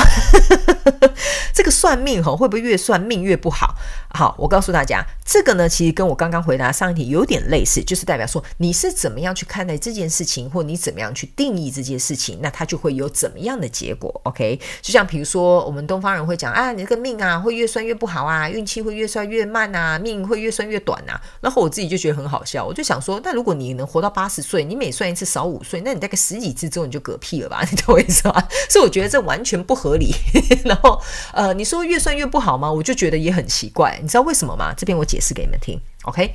[1.54, 3.74] 这个算命哈会不会越算命越不好？
[4.16, 14.20] 好，我告诉大家，这个呢其实跟我刚刚回答上一题有点类似，就是代表说你是怎么样去看待这件事情，或你怎么样去定义这件事情，那它就会有怎么样的结果。
[14.24, 21.20] OK，就像比如说我们东方人会讲啊，你这个命啊会越算越不好啊，运气会越算越慢啊，命会越算越短啊。
[21.42, 27.62] 然后我自己就觉得很好笑，我就想说，那如果你能活到八十岁，你每算一次少五岁，那你大概十几次之后你就嗝屁了吧？
[27.70, 28.42] 你懂我意思吗？
[28.70, 30.14] 所以我觉得这完全不合理。
[30.64, 31.00] 然后，
[31.34, 32.70] 呃，你说越算越不好吗？
[32.72, 34.00] 我就觉得也很奇怪。
[34.06, 34.72] 你知道为什么吗？
[34.72, 35.80] 这边我解释给你们听。
[36.04, 36.32] OK，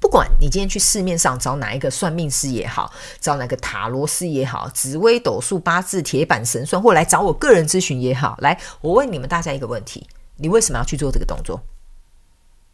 [0.00, 11.60] 不管你今天去市面上找哪一个算命师也好，找哪个塔罗师也好，紫微斗数、八字、铁板神算，或来找我个人咨询也好，来，我问你们大家一个问题：你为什么要去做这个动作？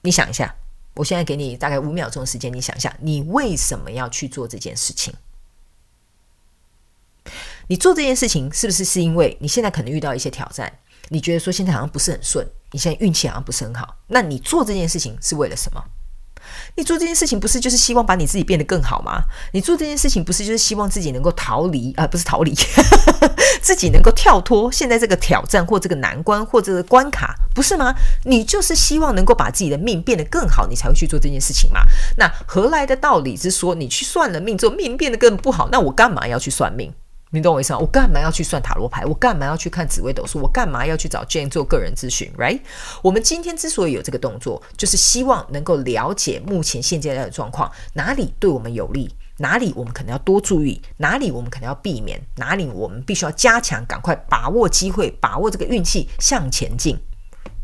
[0.03, 0.55] 你想一下，
[0.95, 5.13] 我现在给你大概五秒钟的时间，你想一下，你为什么要去做这件事情？
[7.67, 10.73] 你做这件事情是不是是因为你现在可能遇到一些挑战？
[11.09, 13.97] 你觉得说现在好像不是很顺，你现在运气好像不是很好。
[14.09, 15.83] 那你做这件事情是为了什么？
[16.75, 19.23] 你做这件事情不是就是希望把你自己变得更好吗？
[19.53, 22.53] 你做这件事情不是就是希望自己能够逃离啊、不是逃离，
[23.63, 27.95] 自己能够跳脱现在这个挑战或这个难关或这个关卡，不是吗？
[28.25, 31.83] 你就是希望能够把自己的命变得更好，你才会去做这件事情嘛。
[32.17, 35.69] 那何来的道理是说你去算了命之后命变得更不好？
[35.71, 36.93] 那我干嘛要去算命？
[37.35, 37.79] 你懂我意思吗？
[37.79, 39.07] 我干嘛要去算塔罗牌？
[39.07, 40.39] 我干嘛要去看紫微斗数？
[40.39, 42.61] 我干嘛要去找 Jane 做个人咨询？Right？
[43.01, 56.99] 我们今天之所以有这个动作，就是希望能够了解目前现阶段的状况，哪里对我们有利，哪里我们可能要多注意，哪里我们可能要避免，哪里我们必须要加强，赶快把握机会，把握这个运气向前进。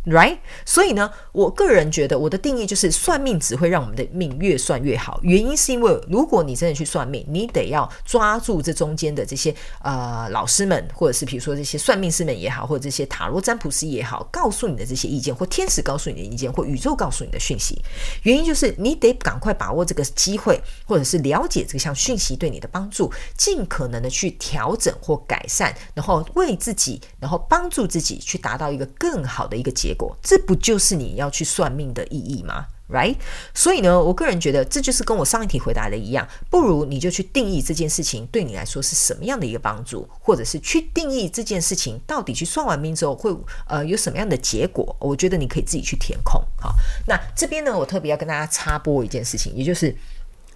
[0.09, 5.21] Right，所以呢，我个人觉得我的定义就是算命只会让我们的命越算越好。
[5.23, 17.79] 原因是因为如果你真的去算命，你得要抓住这中间的这些呃老师们，或者是比如说这些算命师们也好，或者这些塔罗占卜师也好，告诉你的这些意见，或天使告诉你的意见，或宇宙告诉你的讯息。
[18.23, 30.17] 原因就是你得赶快把握这个机会，或者是了解这项讯息对你的帮助，尽可能的去调整或改善，然后为自己，然后帮助自己去达到一个更好的一个结果果。
[30.23, 33.17] 这不就是你要去算命的意义吗？Right，
[33.53, 44.97] 所以呢，我个人觉得这就是跟我上一题回答的一样，不如你就去定义这件事情对你来说是什么样的一个帮助，或者是去定义这件事情到底去算完命之后会呃有什么样的结果。
[45.01, 46.43] 我觉得你可以自己去填空。
[46.59, 46.75] 好，
[47.07, 49.95] 那这边呢，我特别要跟大家插播一件事情，也就是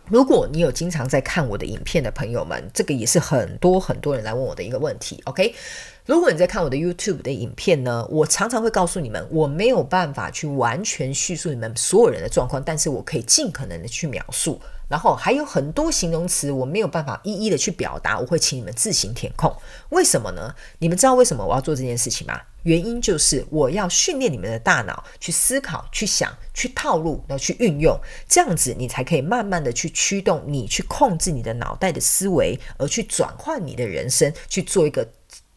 [0.08, 5.20] 如果你有经常在看我的影片的朋友们，这个也是很多很多人来问我的一个问题。
[5.26, 5.54] OK。
[6.04, 14.60] 如果你在看我的 YouTube 的影片呢，我常常会告诉你们，我没有办法去完全叙述你们所有人的状况，但是我可以尽可能的去描述。
[14.88, 19.54] 然后还有很多形容词我没有办法一一的去表达，我会请你们自行填空。
[19.90, 20.52] 为什么呢？
[20.80, 22.38] 你们知道为什么我要做这件事情吗？
[22.64, 27.96] 原因就是我要训练你们的大脑去思考、去想、去套路，然后去运用，
[28.28, 35.06] 这样子你才可以慢慢的去驱动你去控制你的脑袋的思维，而去转换你的人生，去做一个。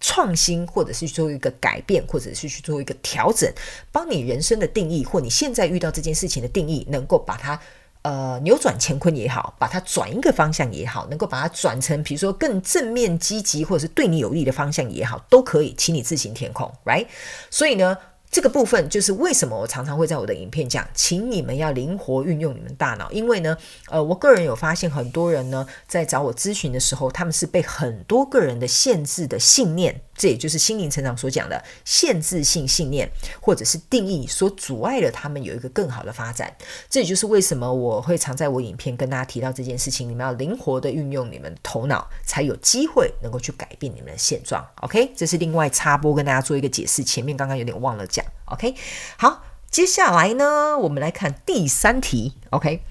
[0.08, 3.52] 创新，或者是去做一个改变，或者是去做一个调整，
[3.92, 7.60] 帮你人生的定义，或你现在遇到这件事情的定义，能够把它
[8.04, 17.08] 呃扭转乾坤也好，把它转一个方向也好，能够把它转成比如说更正面积极，或者是对你有利的方向也好，都可以，请你自行填空，right？
[17.50, 17.98] 所以呢。
[18.36, 23.56] 这个部分就是为什么我常常会在我的影片讲，请你们要灵活运用你们大脑，因为呢，
[23.88, 33.10] 呃，我个人有发现很多人呢在找我咨询的时候，他们是被很多个人的限制的信念，这也就是心灵成长所讲的限制性信念
[33.42, 36.56] 或者是定义所阻碍了他们有一个更好的发展。
[36.90, 44.66] 这也就是为什么我会常在我影片跟大家提到这件事情，你们要灵活的运用你们的头脑，才有机会能够去改变你们的现状。
[44.82, 48.26] OK，这是另外插播跟大家做一个解释，前面刚刚有点忘了讲。
[48.46, 48.74] OK，
[49.18, 52.36] 好，接下来呢，我们来看第三题。
[52.52, 52.82] OK，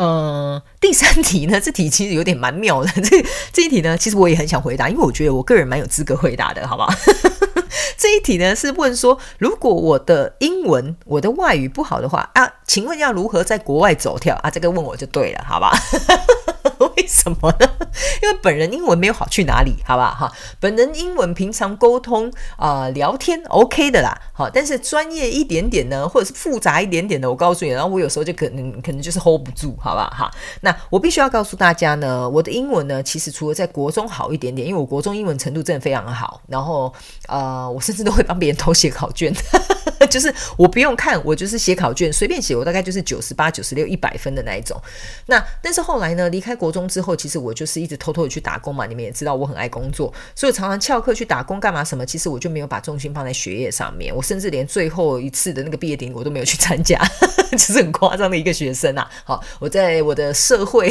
[0.00, 2.90] 呃，第三题呢，这题其实有点蛮妙的。
[3.02, 6.90] 这 这一题呢，其实我也很想回答，因为我觉得我个人蛮有资格回答的，好不好？
[7.98, 14.48] 这一题呢是问说，如果我的英文、我的外语不好的话啊，请问要如何在国外走跳啊？
[14.48, 15.70] 这个问我就对了，好吧？
[16.96, 17.66] 为什么呢？
[18.22, 20.14] 因为本人英文没有好去哪里，好吧？
[20.14, 30.10] 哈，本人英文平常沟通啊、聊天 OK 的啦，好，但是专业一点点呢，或者是复杂一点点的，我告诉你，然后我有时候就可能可能就是 hold 不住，好吧？
[30.16, 36.92] 哈，那我必须要告诉大家呢，我的英文呢，其实除了在国中好一点点，因为我国中英文程度真的非常好，然后
[37.28, 39.32] 呃，我甚至都会帮别人偷写考卷，
[40.10, 44.80] 就是我不用看，我就是写考卷，随便写，我大概就是九十八、九十六、一百分的那一种。
[45.26, 48.86] 那但是后来呢，离开开国中之后，其实我就是一直偷偷的去打工嘛。
[48.86, 52.04] 你们也知道我很爱工作，所以常常翘课去打工干嘛什么。
[52.04, 57.00] 其实我就没有把重心放在学业上面，我甚至连最后一次的那个毕业典礼我都没有去参加，
[57.52, 59.08] 就是很夸张的一个学生啊。
[59.22, 60.90] 好，我在我的社会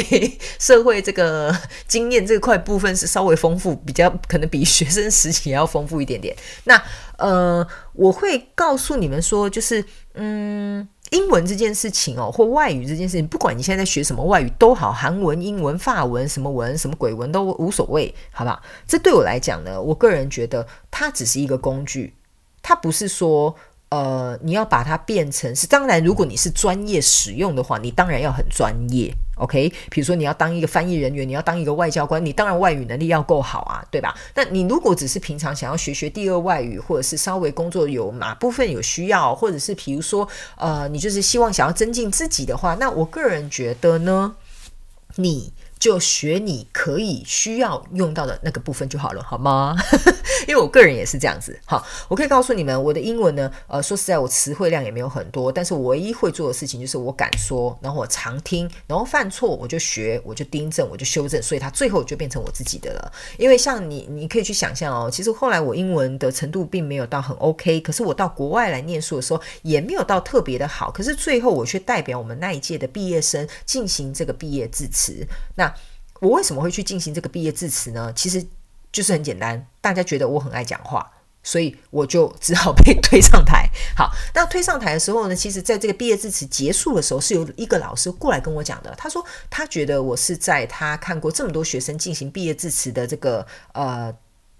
[0.58, 1.54] 社会这个
[1.86, 6.34] 经验这块部分是稍微丰富，比较可能比学生时期要丰富一点点。
[6.64, 6.82] 那
[7.18, 10.88] 呃，我会告诉你们说，就是嗯。
[11.10, 18.62] 英文这件事情哦，或外语这件事情，不管你现在在学什么外语都好，韩文、英文、法文，什么文、什么鬼文都无所谓，好不好？
[18.86, 22.14] 这对我来讲呢，我个人觉得它只是一个工具，
[22.62, 23.54] 它不是说。
[23.90, 29.68] 呃，你要把它变成是，当然，如果你是专业使用的话，你当然要很专业，OK？
[29.90, 34.16] 比如说你要当一个翻译人员，你要当一个外交官，你当然外语能力要够好啊，对吧？
[34.36, 44.36] 那你如果只是平常想要学学第二外语，或者是稍微工作有哪部分有需要，或者是比如说，呃，你就是希望想要增进自己的话，那我个人觉得呢，
[45.16, 45.52] 你。
[45.80, 49.74] 就学你可以需要用到的那个部分就好了，好吗？
[50.46, 51.58] 因为我个人也是这样子。
[51.64, 63.12] 好，我可以告诉你们，我的英文呢，呃，说实在，我词汇量也没有很多，但是我唯一会做的事情就是我敢说，然后我常听，然后犯错我就学，我就订正，我就修正，所以它最后就变成我自己的了。
[63.38, 75.26] 因为像你，你可以去想象哦，其实后来我英文的程度并没有到很 OK，可是我到国外来念书的时候也没有到特别的好，可是最后我却代表我们那一届的毕业生进行这个毕业致辞。
[75.54, 75.69] 那
[76.20, 78.12] 我为什么会去进行这个毕业致辞呢？
[78.14, 78.46] 其实
[78.92, 81.10] 就是很简单，大家觉得我很爱讲话，
[81.42, 83.68] 所以我就只好被推上台。
[83.96, 88.94] 好，那推上台的时候呢，其实在这个毕业致辞结束的时候，是有一个老师过来跟我讲的。
[88.96, 94.14] 他说他觉得我是在他看过这么多学生进行毕业致辞的这个呃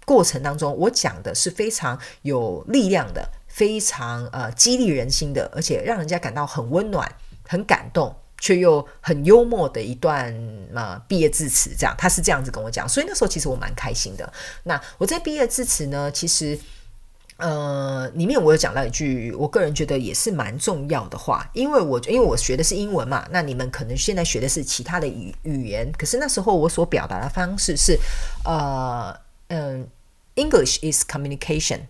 [0.05, 7.13] 过程当中，我讲的是非常有力量的，非常呃激励人心的，而且让人家感到很温暖、
[7.47, 8.15] 很感动。
[8.41, 10.33] 却又很幽默的一段
[10.73, 14.33] 嘛毕业致辞，这样他是这样子跟我讲，所以那时候其实我蛮开心的。
[14.63, 16.59] 那我在毕业致辞呢，其实
[17.37, 27.97] 呃里面我有讲到一句，我个人觉得也是蛮重要的话，因为我因为我学的是英文嘛，那你们可能现在学的是其他的语语言，可是那时候我所表达的方式是
[28.43, 29.15] 呃
[29.49, 29.87] 嗯
[30.35, 31.81] ，English is communication，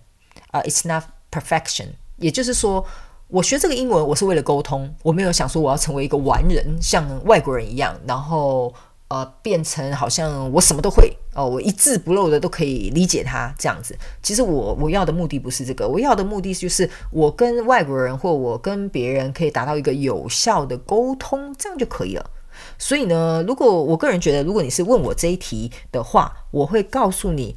[0.52, 1.94] 呃，it's not perfection。
[2.18, 2.86] 也就是说，
[3.32, 8.74] 我学这个英文，我是为了沟通，我没有想说我要成为一个完人，像外国人一样，然后
[9.08, 13.98] 呃，变成好像我什么都会哦，我一字不漏的都可以理解他这样子。
[14.22, 22.30] 其实我我要的目的不是这个，我要的目的就是我跟外国人或我跟别人可以达到一个有效的沟通，这样就可以了。
[22.78, 27.56] 所以呢，如果我个人觉得，如果你是问我这一题的话，我会告诉你。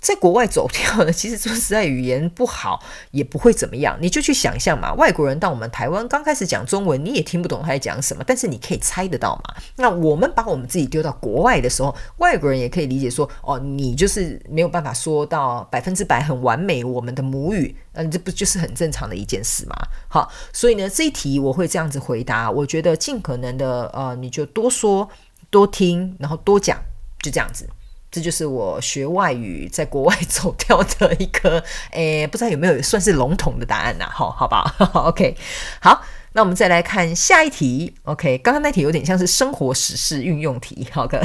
[0.00, 3.98] 在国外走跳呢， 其实说实在，语言不好也不会怎么样。
[4.00, 9.54] 你就去想象嘛，外国人到我们台湾刚开始讲中文，你也听不懂他在讲什么，但是你可以猜得到嘛。
[9.76, 19.76] 那我们把我们自己丢到国外的时候，外国人也可以理解说，哦，你就是没有办法说到百分之百很完美我们的母语，嗯，这不就是很正常的一件事嘛？
[20.08, 25.08] 好，所以呢，这一题我会这样子回答，我觉得尽可能的，呃，你就多说
[25.50, 26.78] 多听，然后多讲，
[27.20, 27.68] 就这样子。
[28.10, 34.06] 这就是我学外语在国外走掉的一个， 诶，不知道有没有算是笼统的答案呐？
[34.10, 35.36] 好，好 吧，OK，
[35.80, 36.02] 好，
[36.32, 37.94] 那我们再来看下一题。
[38.04, 41.22] OK，刚刚那题有点像是生活时事运用题，好的，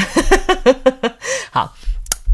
[1.51, 1.73] 好。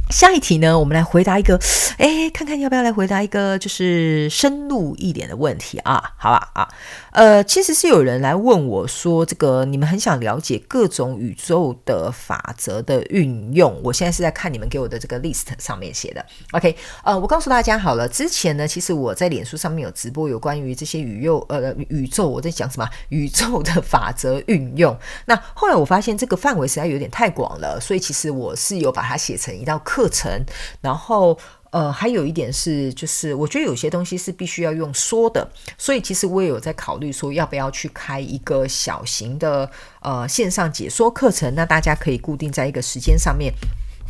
[0.10, 1.56] 下一题呢，我们来回答一个，
[2.00, 6.68] 诶，看看要不要来回答一个，就是深入一点的问题啊，好吧啊，
[7.12, 22.90] 呃，其实是有人来问我说，这个你们很想了解各种宇宙的法则的运用，我现在是在看你们给我的这个 list 上面写的，OK，呃，我告诉大家好了，之前呢，其实我在脸书上面有直播有关于这些宇宙，呃，宇宙我在讲什么？
[23.10, 29.99] 宇宙的法则运用，那后来我发现这个范围实在有点太广了，所以其实我是有把它写成一道课。
[30.00, 30.46] 课程，
[30.80, 31.38] 然后
[31.72, 35.46] 呃，还有一点是，就是我觉得有些东西是必须要用说的，
[35.78, 39.70] 所以其实我也有在考虑说，要不要去开一个小型的
[40.02, 43.54] 呃线上解说课程，那大家可以固定在一个时间上面。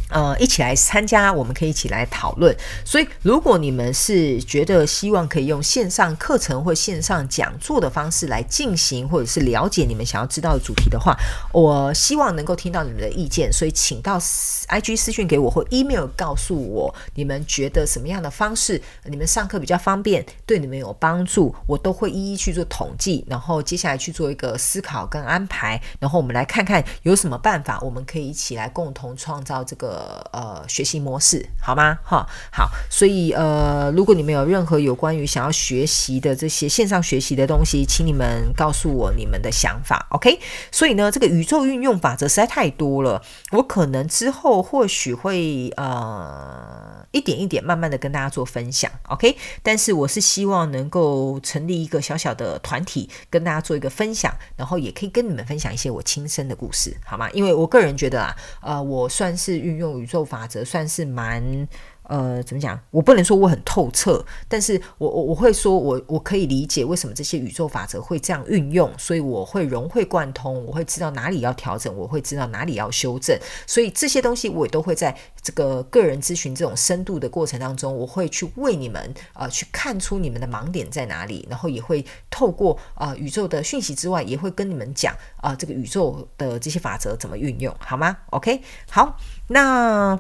[0.10, 2.56] 呃，一起来参加，我们可以一起来讨论。
[2.84, 11.16] 所以，如果你们是觉得希望可以用线上课程或线上讲座的方式来进行，或者是了解你们想要知道的主题的话，
[11.54, 13.54] 我希望能够听到你们的意见。
[13.54, 25.80] 所以，请到 IG 私讯给我或 email 告诉我，你们觉得什么样的方式你们上课比较方便，对你们有帮助，我都会一一去做统计，然后接下来去做一个思考跟安排。
[26.00, 29.99] 然后我们来看看有什么办法，我们可以一起来共同创造这个。
[30.32, 31.98] 呃，学习模式好吗？
[32.04, 40.40] 哈，好，所以呃，如果你们有任何有关于想要学习的这些线上学习的东西，请你们告诉我你们的想法，OK？
[40.72, 43.22] 所以呢，这个宇宙运用法则实在太多了，
[43.52, 49.38] 我可能之后或许会呃一点一点慢慢的跟大家做分享，OK？
[49.62, 57.30] 但是我是希望能够成立一个小小的团体，跟大家做一个分享，然后也可以跟你们分享一些我亲身的故事，好吗？
[57.32, 60.00] 因为我个人觉得啊，呃，我算是运用。
[60.00, 61.68] 宇宙法则算是蛮
[62.10, 62.78] 呃，怎么讲？
[62.90, 73.38] 我不能说我很透彻，但是我我我会说我我可以理解为什么这些宇宙法则会这样运用，所以我会融会贯通，我会知道哪里要调整，我会知道哪里要修正，
[73.68, 79.02] 所以这些东西我也都会在这个个人咨询这种深度的过程当中，我会去为你们
[79.34, 89.16] 啊、呃、去看出你们的盲点在哪里，然后也会透过啊、呃、宇宙的讯息之外，也会跟你们讲啊、这个宇宙的这些法则怎么运用，好吗？OK，好。
[89.52, 90.20] 那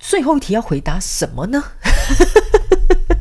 [0.00, 1.62] 最后一题要回答什么呢？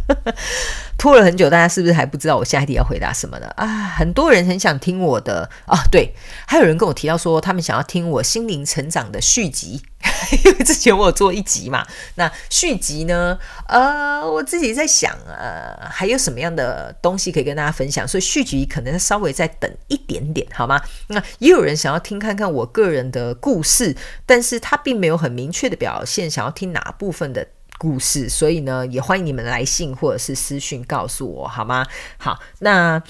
[0.97, 3.47] 拖了很久，大家是不是还不知道我下一题要回答什么呢？
[3.55, 6.13] 啊，很多人很想听我的啊，对，
[6.45, 9.81] 还有人跟我提到说，他们想要听我心灵成长的续集，
[10.43, 11.85] 因为之前我有做一集嘛。
[12.15, 13.37] 那续集呢？
[13.67, 18.05] 呃，我自己在想，呃，还有什么样的东西可以跟大家分享？
[18.05, 20.81] 所以续集可能稍微再等一点点，好吗？
[21.07, 23.95] 那也有人想要听看看我个人的故事，
[24.25, 27.47] 但是他并没有很明确的表现，想要听哪部分的。
[27.79, 31.87] 故事，所以呢，也欢迎你们来信或者是私讯告诉我，好吗？
[32.17, 33.01] 好，那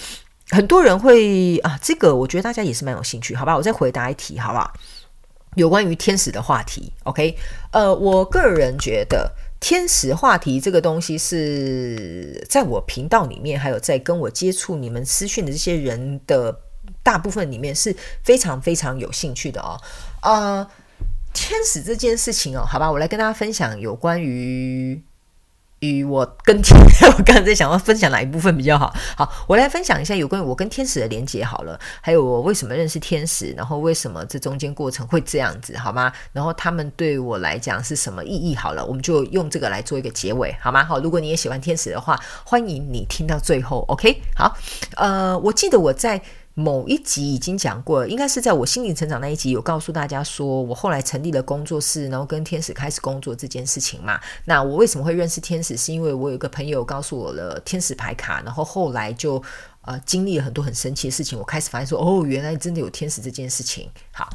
[0.51, 3.57] 很多人会啊，这个我觉得大家也是蛮有兴趣，好吧？
[3.57, 4.71] 我再回答一题，好不好？
[5.55, 7.35] 有关于天使的话题，OK？
[7.71, 16.55] 呃，我个人觉得天使话题这个东西是在我频道里面，还有在跟我接触你们私讯的这些人的
[17.01, 19.81] 大部分里面是非常非常有兴趣的哦，
[20.21, 20.67] 呃。
[21.33, 25.01] 天使这件事情哦，好吧，我来跟大家分享有关于
[25.79, 26.77] 与我跟天，
[27.17, 28.93] 我刚才在想要分享哪一部分比较好。
[29.15, 36.11] 好，我来分享一下有关于我跟天使的连接好了，还有我为什么认识天使，然后为什么这中间过程会这样子，好吗？
[36.33, 38.53] 然后他们对我来讲是什么意义？
[38.53, 40.83] 好了，我们就用这个来做一个结尾，好吗？
[40.83, 43.85] 好，如果你也喜欢天使的话，欢迎你听到最后。
[43.87, 44.57] OK，好，
[44.97, 46.21] 呃，我记得我在
[46.55, 54.19] 某一集已经讲过，应该是在我心灵成长那一集有告诉大家说，我后来成立了工作室，然后跟天使开始工作这件事情嘛。
[54.43, 55.77] 那我为什么会认识天使？
[55.77, 59.41] 是因为我有一个朋友告诉我了天使牌卡，然后后来就
[59.83, 63.89] 呃经历了很多很神奇的事情，我开始发现说，哦，原来真的有天使这件事情。
[64.11, 64.27] 好，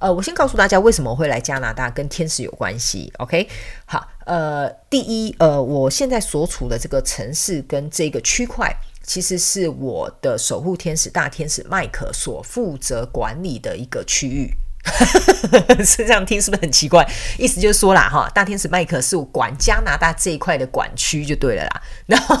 [0.00, 3.12] 呃，我先告诉大家为什么我会来加拿大，跟天使有关系。
[3.18, 3.48] OK，
[3.86, 8.74] 好，呃，第一，呃，我现在所处的这个城市跟这个区块。
[9.08, 14.52] 其实是我的守护天使大天使麦克所负责管理的一个区域。
[15.84, 17.08] 是这样听是不是很奇怪？
[17.38, 22.36] 意思就是说啦，哈，大天使麦克是管加拿大这一块的管区就对了啦， 然后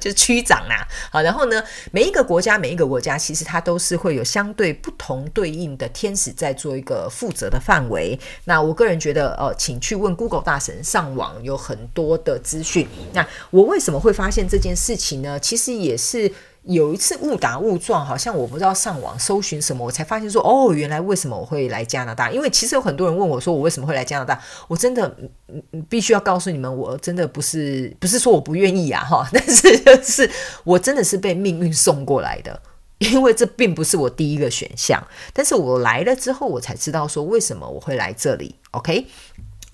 [0.00, 1.62] 就是区长啦，好，然后呢，
[1.92, 8.18] 每一个国家每一个国家其实它都是会有相对不同对应的天使在做一个负责的范围。
[8.44, 12.86] 那我个人觉得，呃，请去问 Google 大神，上网有很多的资讯。
[13.12, 15.38] 那我为什么会发现这件事情呢？
[15.40, 16.32] 其实也是。
[16.66, 22.30] 有一次误打误撞，好像我不知道上网搜寻什么，我才发现说，哦，原来为什么我会来加拿大？
[22.30, 24.40] 因为其实有很多人问我说，我为什么会来加拿大？
[24.66, 25.06] 我真的
[25.48, 30.28] 嗯嗯必须要告诉你们，我真的不是不是说我不愿意啊，哈， 但是就是
[30.64, 32.60] 我真的是被命运送过来的，
[32.98, 35.00] 因为这并不是我第一个选项。
[35.32, 38.56] 但是我来了之后，我才知道说为什么我会来这里。
[38.72, 39.06] OK，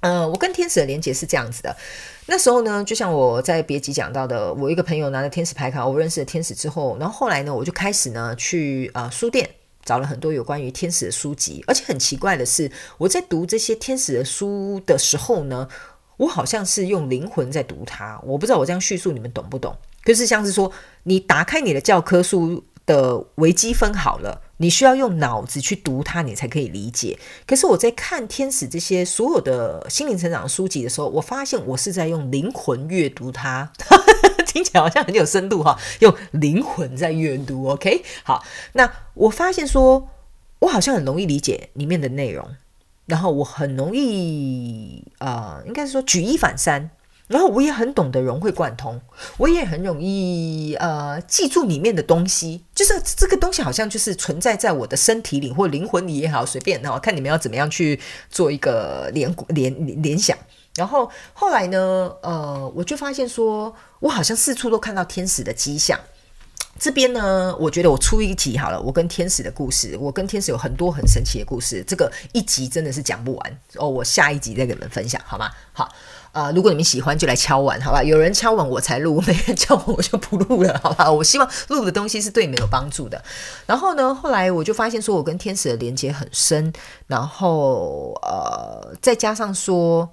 [0.01, 1.75] 呃，我跟天使的连接是这样子的。
[2.27, 9.49] 那时候呢，就像我在别集讲到的，我一个朋友拿了天使牌卡，我认识了天使之后，然后后来呢，我就开始呢去呃书店
[9.85, 15.69] 找了很多有关于天使的书籍，而且很奇怪的是，我在读这些天使的书的时候呢，
[16.17, 19.77] 我好像是用灵魂在读它，我不知道我这样叙述你们懂不懂？
[20.05, 20.71] 就是像是说，
[21.03, 24.43] 你打开你的教科书的微积分好了。
[24.59, 27.19] 你需要用脑子去读它，你才可以理解。
[27.47, 33.73] 可是我在看天使这些所有的心灵成长书籍的时候，我发现我是在用灵魂阅读它，
[34.47, 37.71] 听起来好像很有深度哈，用灵魂在阅读。
[37.71, 40.09] OK，好，那我发现说，
[40.61, 42.49] 我好像很容易理解里面的内容，
[43.07, 46.91] 然后我很容易啊、应该是说举一反三。
[47.33, 49.01] 然后我也很懂得融会贯通，
[49.39, 57.99] 我也很容易呃记住里面的东西，就是这个东西好像就是存在在我的身体里或灵魂里也好，随便，然后看你们要怎么样去
[58.31, 60.37] 做一个联联联想。
[60.75, 65.99] 然后后来呢，呃，我就发现说，我好像四处都看到天使的迹象。
[66.79, 75.51] 这边呢，我觉得我出一集好了，我跟天使的故事，我跟天使有很多很神奇的故事，这个一集真的是讲不完哦，我下一集再给你们分享好吗？
[75.73, 75.89] 好。
[76.33, 78.03] 啊、如果你们喜欢，就来敲碗，好吧？
[78.03, 81.13] 有人敲碗我才录，没人敲碗我就不录了，好吧？
[81.13, 83.23] 我希望录的东西是对你们有帮助的。
[83.67, 86.73] 然后呢，后来我就发现说，我跟天使的连接很深，
[87.07, 90.09] 然后呃，再加上说。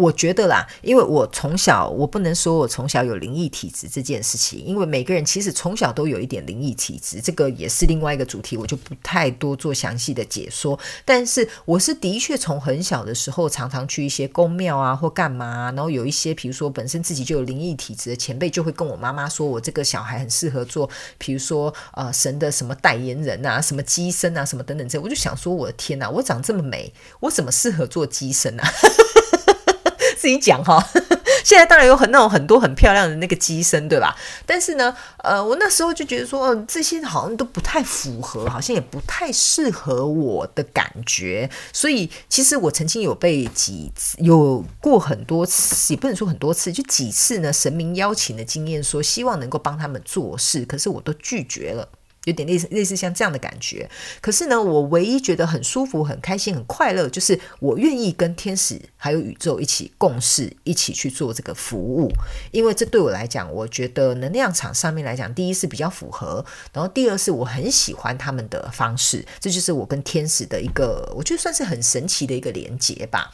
[0.00, 10.78] 我觉得啦，因为我从小，我不能说我从小有灵异体质这件事情，因为每个人其实从小都有一点灵异体质，这个也是另外一个主题，我就不太多做详细的解说。
[11.04, 20.88] 但是我是的确从很小的时候，常常去一些宫庙啊或干嘛，然后有一些，比如说本身自己就有灵异体质的前辈，就会跟我妈妈说，我这个小孩很适合做，
[21.18, 28.72] 比如说呃神的什么代言人啊，什么机身啊，什么等等这，我就想说，我的天哪，我长这么美，我怎么适合做机身啊？
[30.20, 30.78] 自己讲哈，
[31.42, 34.14] 现在当然有很那种很多很漂亮的那个机身，对吧？
[34.44, 34.94] 但是呢，
[35.24, 41.48] 呃，我那时候就觉得说，这些好像都不太符合，好像也不太适合我的感觉。
[41.72, 51.88] 所以，其实我曾经有被几次，有过很多次，也不能说很多次，就几次呢，神明邀请的经验，说希望能够帮他们做事，可是我都拒绝了。
[52.24, 53.88] 有点类似类似像这样的感觉，
[54.20, 62.12] 可是呢，我唯一觉得很舒服、很开心、很快乐，就是我愿意跟天使还有宇宙一起共事，一起去做这个服务，
[62.50, 66.44] 因为这对我来讲，我觉得能量场上面来讲，第一是比较符合，
[66.74, 73.32] 然后第二是我很喜欢他们的方式，这就是我跟天使的一个，我觉得算是很神奇的一个连接吧。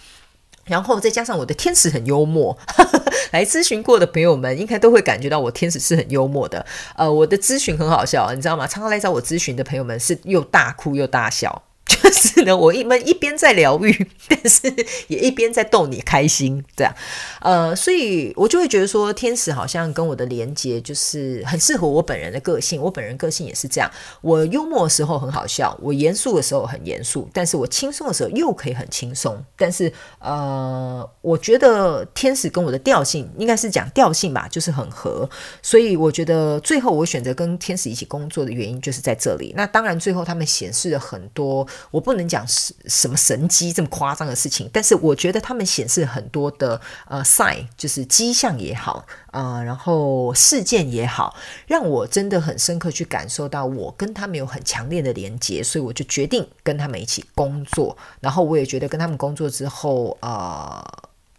[0.67, 2.57] 然后再加上我的天使很幽默，
[3.33, 6.65] 来咨询过的朋友们应该都会感觉到我天使是很幽默的。
[6.97, 8.67] 呃，我的咨询很好笑，你知道吗？
[8.67, 11.63] 常常来找我咨询的朋友们是又大哭又大笑。
[12.03, 14.61] 就是呢，我一们一边在疗愈，但是
[15.07, 16.93] 也一边在逗你开心，这样，
[17.41, 22.83] 呃，所以我就会觉得说，天使好像跟我的连接就是很适合我本人的个性。
[22.83, 23.89] 我本人个性也是这样，
[24.21, 29.41] 我幽默的时候很好笑，我严肃的时候很严肃，但是我轻松的时候又可以很轻松。
[29.57, 35.29] 但是，呃，我觉得天使跟我的调性应该是讲调性吧，就是很合。
[35.63, 39.55] 所以我觉得最后我选择跟天使一起工作的原因就是在这里。
[39.57, 41.65] 那当然，最后他们显示了很多。
[41.91, 57.95] 我不能讲是什么神机这么夸张的事情，但是我觉得他们显示很多的呃 sign，就是迹象也好啊、然后事件也好，让我真的很深刻去感受到我跟他们有很强烈的连接，所以我就决定跟他们一起工作。
[58.21, 60.83] 然后我也觉得跟他们工作之后，呃，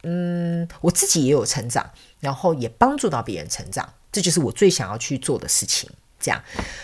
[0.03, 5.89] 嗯，我自己也有成长，然后也帮助到别人成长，这就是我最想要去做的事情。
[6.19, 6.39] 这样，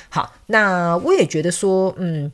[0.10, 2.32] 好，那我也觉得说，嗯，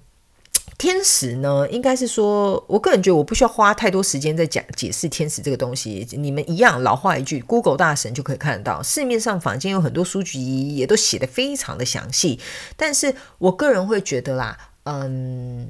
[0.79, 6.07] 天使呢，应该是说，我个人觉得我不需要花太多时间在讲解释天使这个东西。
[6.11, 12.39] 你们一样，老话一句，Google 大神就可以看得到，市面上坊间有很多书籍也都写得非常的详细。
[12.77, 15.69] 但是我个人会觉得啦，嗯，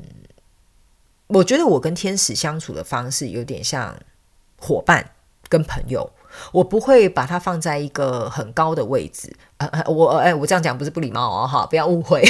[1.26, 3.98] 我觉得我跟天使相处的方式有点像
[4.60, 5.10] 伙伴
[5.50, 6.12] 跟朋友。
[6.52, 12.24] 我不会把它放在一个很高的位置，呃，我哎，我这样讲不是不礼貌哦，哈，不要误会。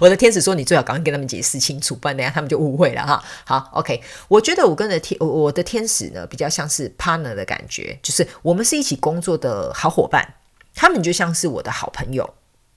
[0.00, 3.22] 我的天使说，你最好赶快跟他们解释清楚，不然等下他们就误会了哈。
[3.44, 10.34] 好，OK，我觉得我跟的天，我的天使呢，比较像是 partner 的感觉，就是我们是一起工作的好伙伴，
[10.74, 12.34] 他们就像是我的好朋友。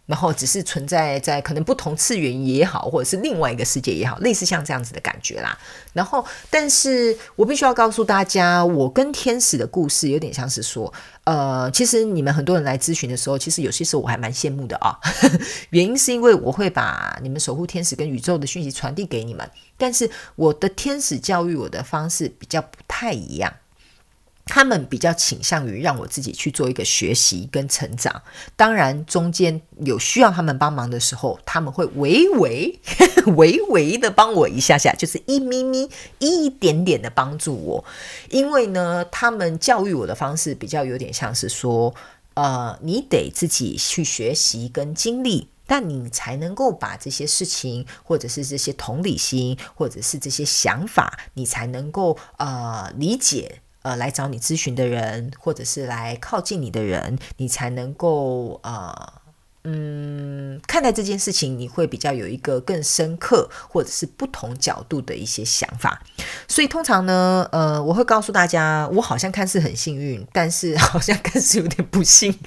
[0.09, 5.55] 然后只是存在在可能不同次元也好，或者是另外一个世界也好，类似像这样子的感觉啦。
[5.93, 10.91] 然后，但是我必须要告诉大家，我跟天使的故事有点像是说，
[11.25, 14.97] 呃，其实你们很多人来咨询的时候，其实有些时候我还蛮羡慕的啊。
[15.69, 19.47] 原因是因为我会把你们守护天使跟宇宙的讯息传递给你们，
[19.77, 23.53] 但是我的天使教育我的方式比较不太一样。
[24.51, 28.19] 他们比较倾向于让我自己去做一个学习跟成长，
[28.55, 32.79] 当然中间有需要他们帮忙的时候，他们会微微、
[33.37, 35.87] 微微的帮我一下下，就是一咪咪、
[36.17, 37.85] 一点点的帮助我。
[38.31, 41.93] 因为呢，他们教育我的方式比较有点像是说，
[42.33, 53.61] 呃，你得自己去学习跟经历，但你才能够把这些事情，或者是这些同理心，或者是这些想法，你才能够呃理解。
[53.81, 59.13] 呃，来找你咨询的人，或者是来靠近你的人，你才能够呃，
[59.63, 66.01] 嗯，看待这件事情，你会比较有一个更深刻，或者是不同角度的一些想法。
[66.47, 72.37] 所以通常呢，呃，我会告诉大家，我好像看似很幸运，但是好像 看似有点不幸。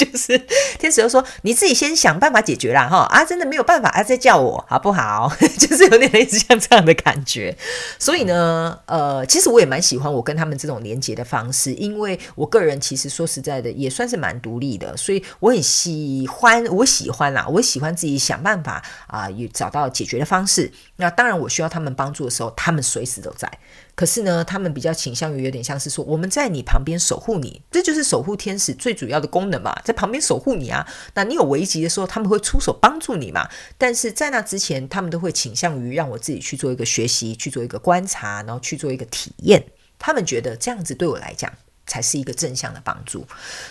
[0.00, 0.38] 就是
[0.78, 5.30] 天使又说：“你自己先想办法解决啦，哈啊，真的没有办法啊，再叫我好不好？
[5.58, 7.54] 就是有点类似像这样的感觉。
[7.98, 20.72] 所以呢，呃，其实我也蛮喜欢我跟他们这种连接的方式，因为我个人其实说实在的，也算是蛮独立的，所以我很喜欢，我喜欢啦，我喜欢自己想办法啊，也找到解决的方式。
[20.96, 23.50] 那当然，我需要他们帮助的时候，他们随时都在。”
[23.94, 30.86] 可是呢，他们比较倾向于有点像是说，我们在你旁边守护你，这就是守护天使最主要的功能嘛，在旁边守护你啊。
[31.14, 33.48] 那你有危机的时候，他们会出手帮助你嘛。
[33.76, 39.64] 但是在那之前，他们都会倾向于让我自己去做一个学习，去做一个观察，然后去做一个体验。
[39.98, 41.52] 他们觉得这样子对我来讲。
[41.90, 43.26] 才是一个正向的帮助，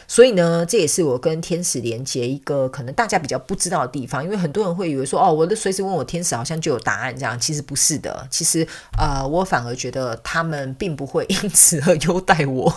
[0.06, 8.68] 所以呢，这也是我跟天使连接一个可能大家比较不知道的地方，因为很多人会以为说，哦，我都随时问我天使好像就有答案这样，其实不是的，其实
[8.98, 12.70] 呃，我反而觉得他们并不会因此而优待我。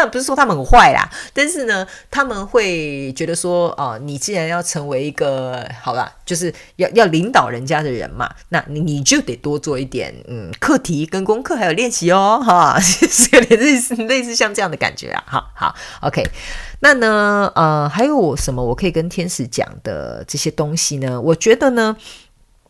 [0.00, 16.24] 但不是说他们很坏啦，但是呢，他们会觉得说，哦、你既然要成为一个好啦，就是要要领导人家的人嘛，那你你就得多做一点，嗯，课题跟功课还有练习哦，哈，是有点类似类似像这样的感觉啊，好好，OK，
[16.78, 21.20] 那呢，呃，还有什么我可以跟天使讲的这些东西呢？
[21.20, 21.96] 我觉得呢，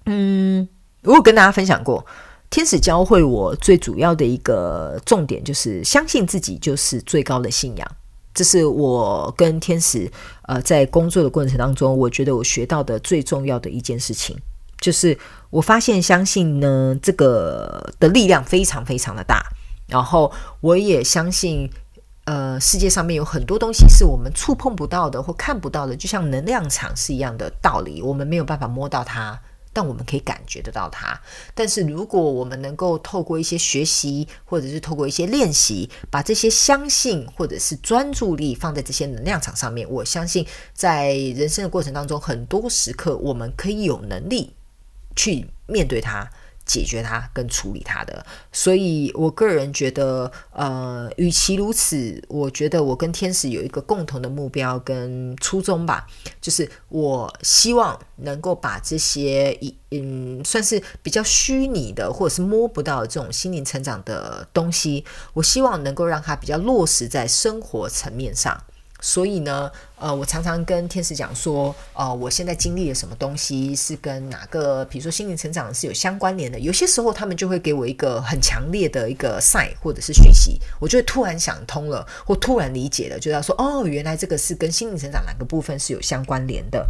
[0.06, 0.66] 嗯，
[1.02, 2.06] 我有跟大家分享过。
[2.50, 7.86] 天使教会我最主要的一个重点，就是相信自己就是最高的信仰。
[8.34, 10.10] 这是我跟天使
[10.42, 14.36] 呃在工作的过程当中，我觉得我学到的最重要的一件事情，
[14.80, 15.18] 就是
[15.50, 19.42] 我发现相信呢这个的力量非常非常的大。
[19.88, 21.68] 然后我也相信，
[22.24, 29.40] 呃，世界上面有很多东西是我们触碰不到的或看不到的，就像能量场是一样的道理，我们没有办法摸到它。
[29.72, 31.20] 但我们可以感觉得到它。
[31.54, 44.54] 但是如果我们能够透过一些学习，或者是透过一些练习，把这些相信或者是专注力放在这些能量场上面，我相信在人生的过程当中，很多时刻我们可以有能力
[45.14, 46.30] 去面对它。
[46.68, 56.06] 解决它跟处理它的，所以我个人觉得，呃，与其如此，我觉得我跟天使有一个共同的目标跟初衷吧，
[56.40, 65.02] 就是我希望能够把这些一嗯，算是比较虚拟的或者是摸不到这种心灵成长的东西，
[65.32, 68.62] 我希望能够让它比较落实在生活层面上。
[69.00, 76.58] 所以呢，呃，我常常跟天使讲说，呃，我现在经历了什么东西是跟哪个，比如说心灵成长是有相关联的。
[76.58, 86.84] 有些时候他们就会给我一个很强烈的一个 sign 或者是讯息，我就会突然想通了，或突然理解了，就要说，哦，原来这个是跟心灵成长哪个部分是有相关联的。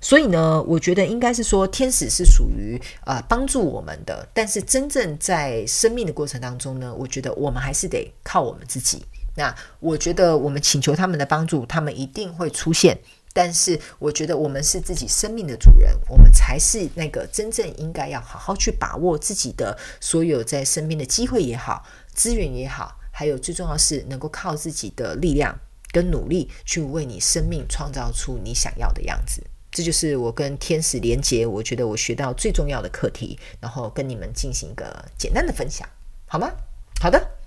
[0.00, 9.02] 所以呢，我觉得应该是说，天使是属于呃帮助我们的，但是真正在生命的过程当中呢，我觉得我们还是得靠我们自己。
[9.36, 12.98] 那我觉得我们请求他们的帮助，他们一定会出现。
[13.36, 25.58] 但是我觉得我们是自己生命的主人，我们才是那个真正应该要好好去把握自己的所有在身边的机会也好，资源也好，还有最重要是能够靠自己的力量
[25.90, 29.42] 跟努力去为你生命创造出你想要的样子。
[29.72, 35.88] 这就是我跟天使连结，我觉得我学到最重要的课题，然后跟你们进行一个简单的分享，
[36.26, 36.52] 好吗？
[37.00, 37.43] 好的。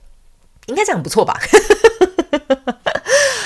[0.67, 1.37] 应该这样不错吧？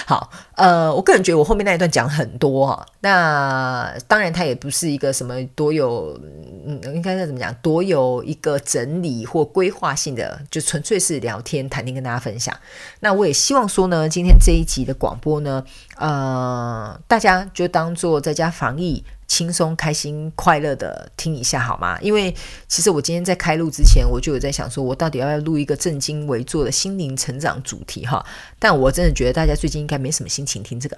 [0.06, 6.20] 好，呃，我个人觉得我后面那一段讲很多哈，那当然它也不是一个什么多有，
[6.68, 12.54] 嗯，应该是怎么讲，多有一个整理或规划性的，就纯粹是聊天谈天跟大家分享。
[13.00, 15.64] 那我也希望说呢，今天这一集的广播呢，
[16.02, 19.04] 呃，大家就当做在家防疫。
[19.32, 21.98] 轻松、开心、快乐的听一下好吗？
[22.02, 22.36] 因为
[22.68, 28.22] 其实我今天在开录之前，我就有在想，说我到底要不要录一个正襟危坐的心灵成长主题哈？
[28.60, 30.98] 但我真的觉得大家最近应该没什么心情听这个。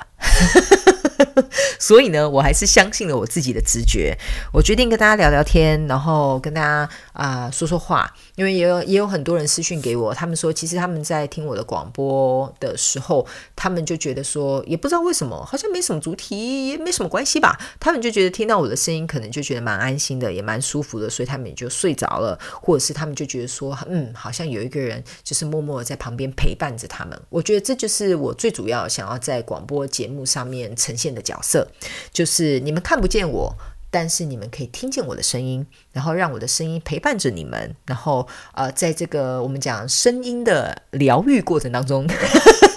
[1.77, 4.17] 所以呢，我还是相信了我自己的直觉。
[4.51, 8.11] 我决定跟大家聊聊天，然后跟大家啊、说说话。
[8.35, 13.25] 因为也有也有很多人私讯给我，他们说其实他们在听我的广播的时候，
[13.55, 17.59] 他们就觉得说，也不知道为什么，好像没什么主题，也没什么关系吧。
[17.79, 27.19] 他们就觉得听到我的声音，可能就觉得蛮安心的，也蛮舒服的，所以他们也就睡着了，或者是他们就觉得说，嗯，好像有一个人就是默默的在旁边陪伴着他们。
[27.29, 31.67] 我觉得这就是我最主要想要在广播节目上面呈现的角色。
[32.11, 33.55] 就是你们看不见我，
[33.93, 42.07] 但是你们可以听见我的声音，然后让我的声音陪伴着你们，然后呃，在这个我们讲声音的疗愈过程当中，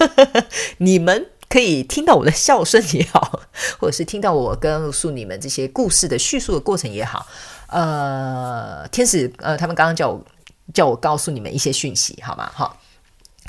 [0.76, 3.40] 你们可以听到我的笑声也好，
[3.80, 7.26] 或者是听到我告诉你们这些故事的叙述的过程也好，
[7.68, 10.22] 呃，天使呃，他们刚刚叫我
[10.74, 12.50] 叫我告诉你们一些讯息，好吗？
[12.52, 12.78] 好，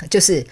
[0.08, 0.46] 就是。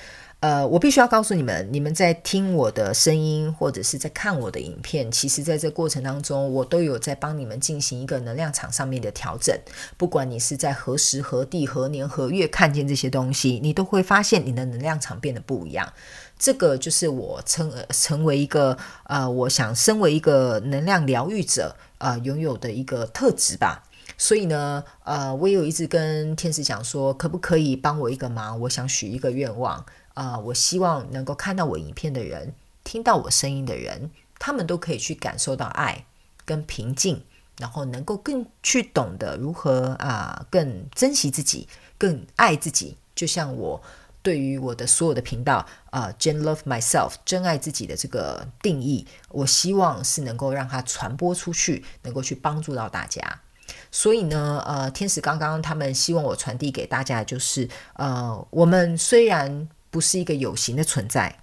[0.47, 9.59] 呃，我必须要告诉你们，你们在听我的声音，或者是在看我的影片，其实在这过程当中，我都有在帮你们进行一个能量场上面的调整。
[9.97, 15.92] 不管你是在何时何地何年何月看见这些东西，你都会发现你的能量场变得不一样。
[16.38, 23.82] 这个就是我成成为一个呃，我想身为一个能量疗愈者，呃，拥有的一个特质吧。
[24.18, 28.58] 所以呢，呃，我也有一直跟天使讲说，可不可以帮我一个忙？
[28.60, 29.84] 我想许一个愿望。
[30.14, 36.06] 啊、我希望能够看到我影片的人，听到我声音的人，他们都可以去感受到爱
[36.46, 37.22] 跟平静，
[37.58, 42.96] 然后能够更去懂得如何啊、更珍惜自己，更爱自己。
[43.14, 43.82] 就像我
[44.22, 53.42] 对于我的所有的频道啊、Jen Love Myself，真爱自己的这个定义，我希望是能够让它传播出去，能够去帮助到大家。
[53.99, 61.34] 所以呢，呃，天使刚刚他们希望我传递给大家就是，呃，我们虽然不是一个有形的存在，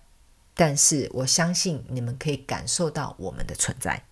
[0.53, 4.03] 但是我相信你们可以感受到我们的存在。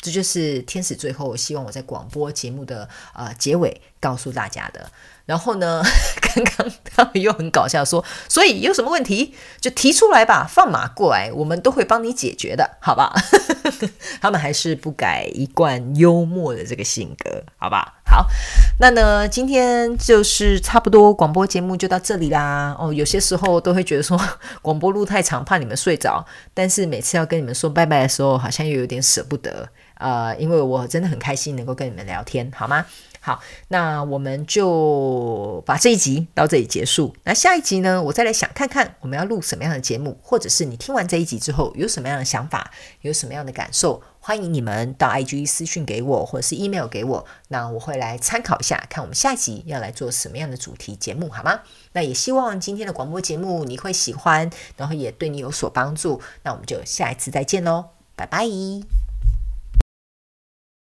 [0.00, 4.88] 这就是天使最后希望我在广播节目的呃结尾告诉大家的。
[5.28, 5.82] 然后呢，
[6.22, 6.66] 刚刚
[6.96, 13.12] 他们又很搞笑说，所以有什么问题就提出来吧，放马过来，我们都会帮你解决的，好吧？
[14.22, 17.96] 他们还是不改一贯幽默的这个性格，好吧？
[18.06, 18.26] 好，
[18.80, 22.74] 那呢，今天就是差不多广播节目就到这里啦。
[22.78, 24.18] 哦，有些时候都会觉得说
[24.62, 26.24] 广播录太长，怕你们睡着，
[26.54, 29.68] 但是每次要跟你们说拜拜的时候，好像又有点舍不得。
[29.98, 32.86] 呃，因为我真的很开心能够跟你们聊天，好吗？
[33.20, 37.14] 好，那我们就把这一集到这里结束。
[37.24, 42.70] 那下一集呢，我再来想看看我们要录什么样的节目，或者是你听完这一集之后有什么样的想法，
[43.02, 51.60] 有什么样的感受，欢迎你们到 IG 私讯给我，或者是 email 给我，那我会来参考一下，看我们下一集要来做什么样的主题节目，好吗？
[51.92, 56.20] 那也希望今天的广播节目你会喜欢，然后也对你有所帮助。
[56.44, 59.07] 那我们就下一次再见喽，拜拜。